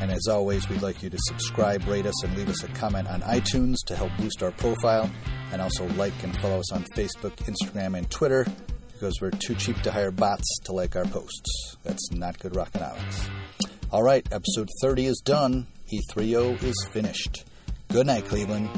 [0.00, 3.08] And as always, we'd like you to subscribe, rate us, and leave us a comment
[3.08, 5.10] on iTunes to help boost our profile.
[5.52, 8.44] And also like and follow us on Facebook, Instagram, and Twitter
[8.92, 11.76] because we're too cheap to hire bots to like our posts.
[11.84, 13.30] That's not good rockonomics.
[13.90, 15.66] All right, episode 30 is done.
[15.92, 17.44] E30 is finished.
[17.88, 18.70] Good night, Cleveland.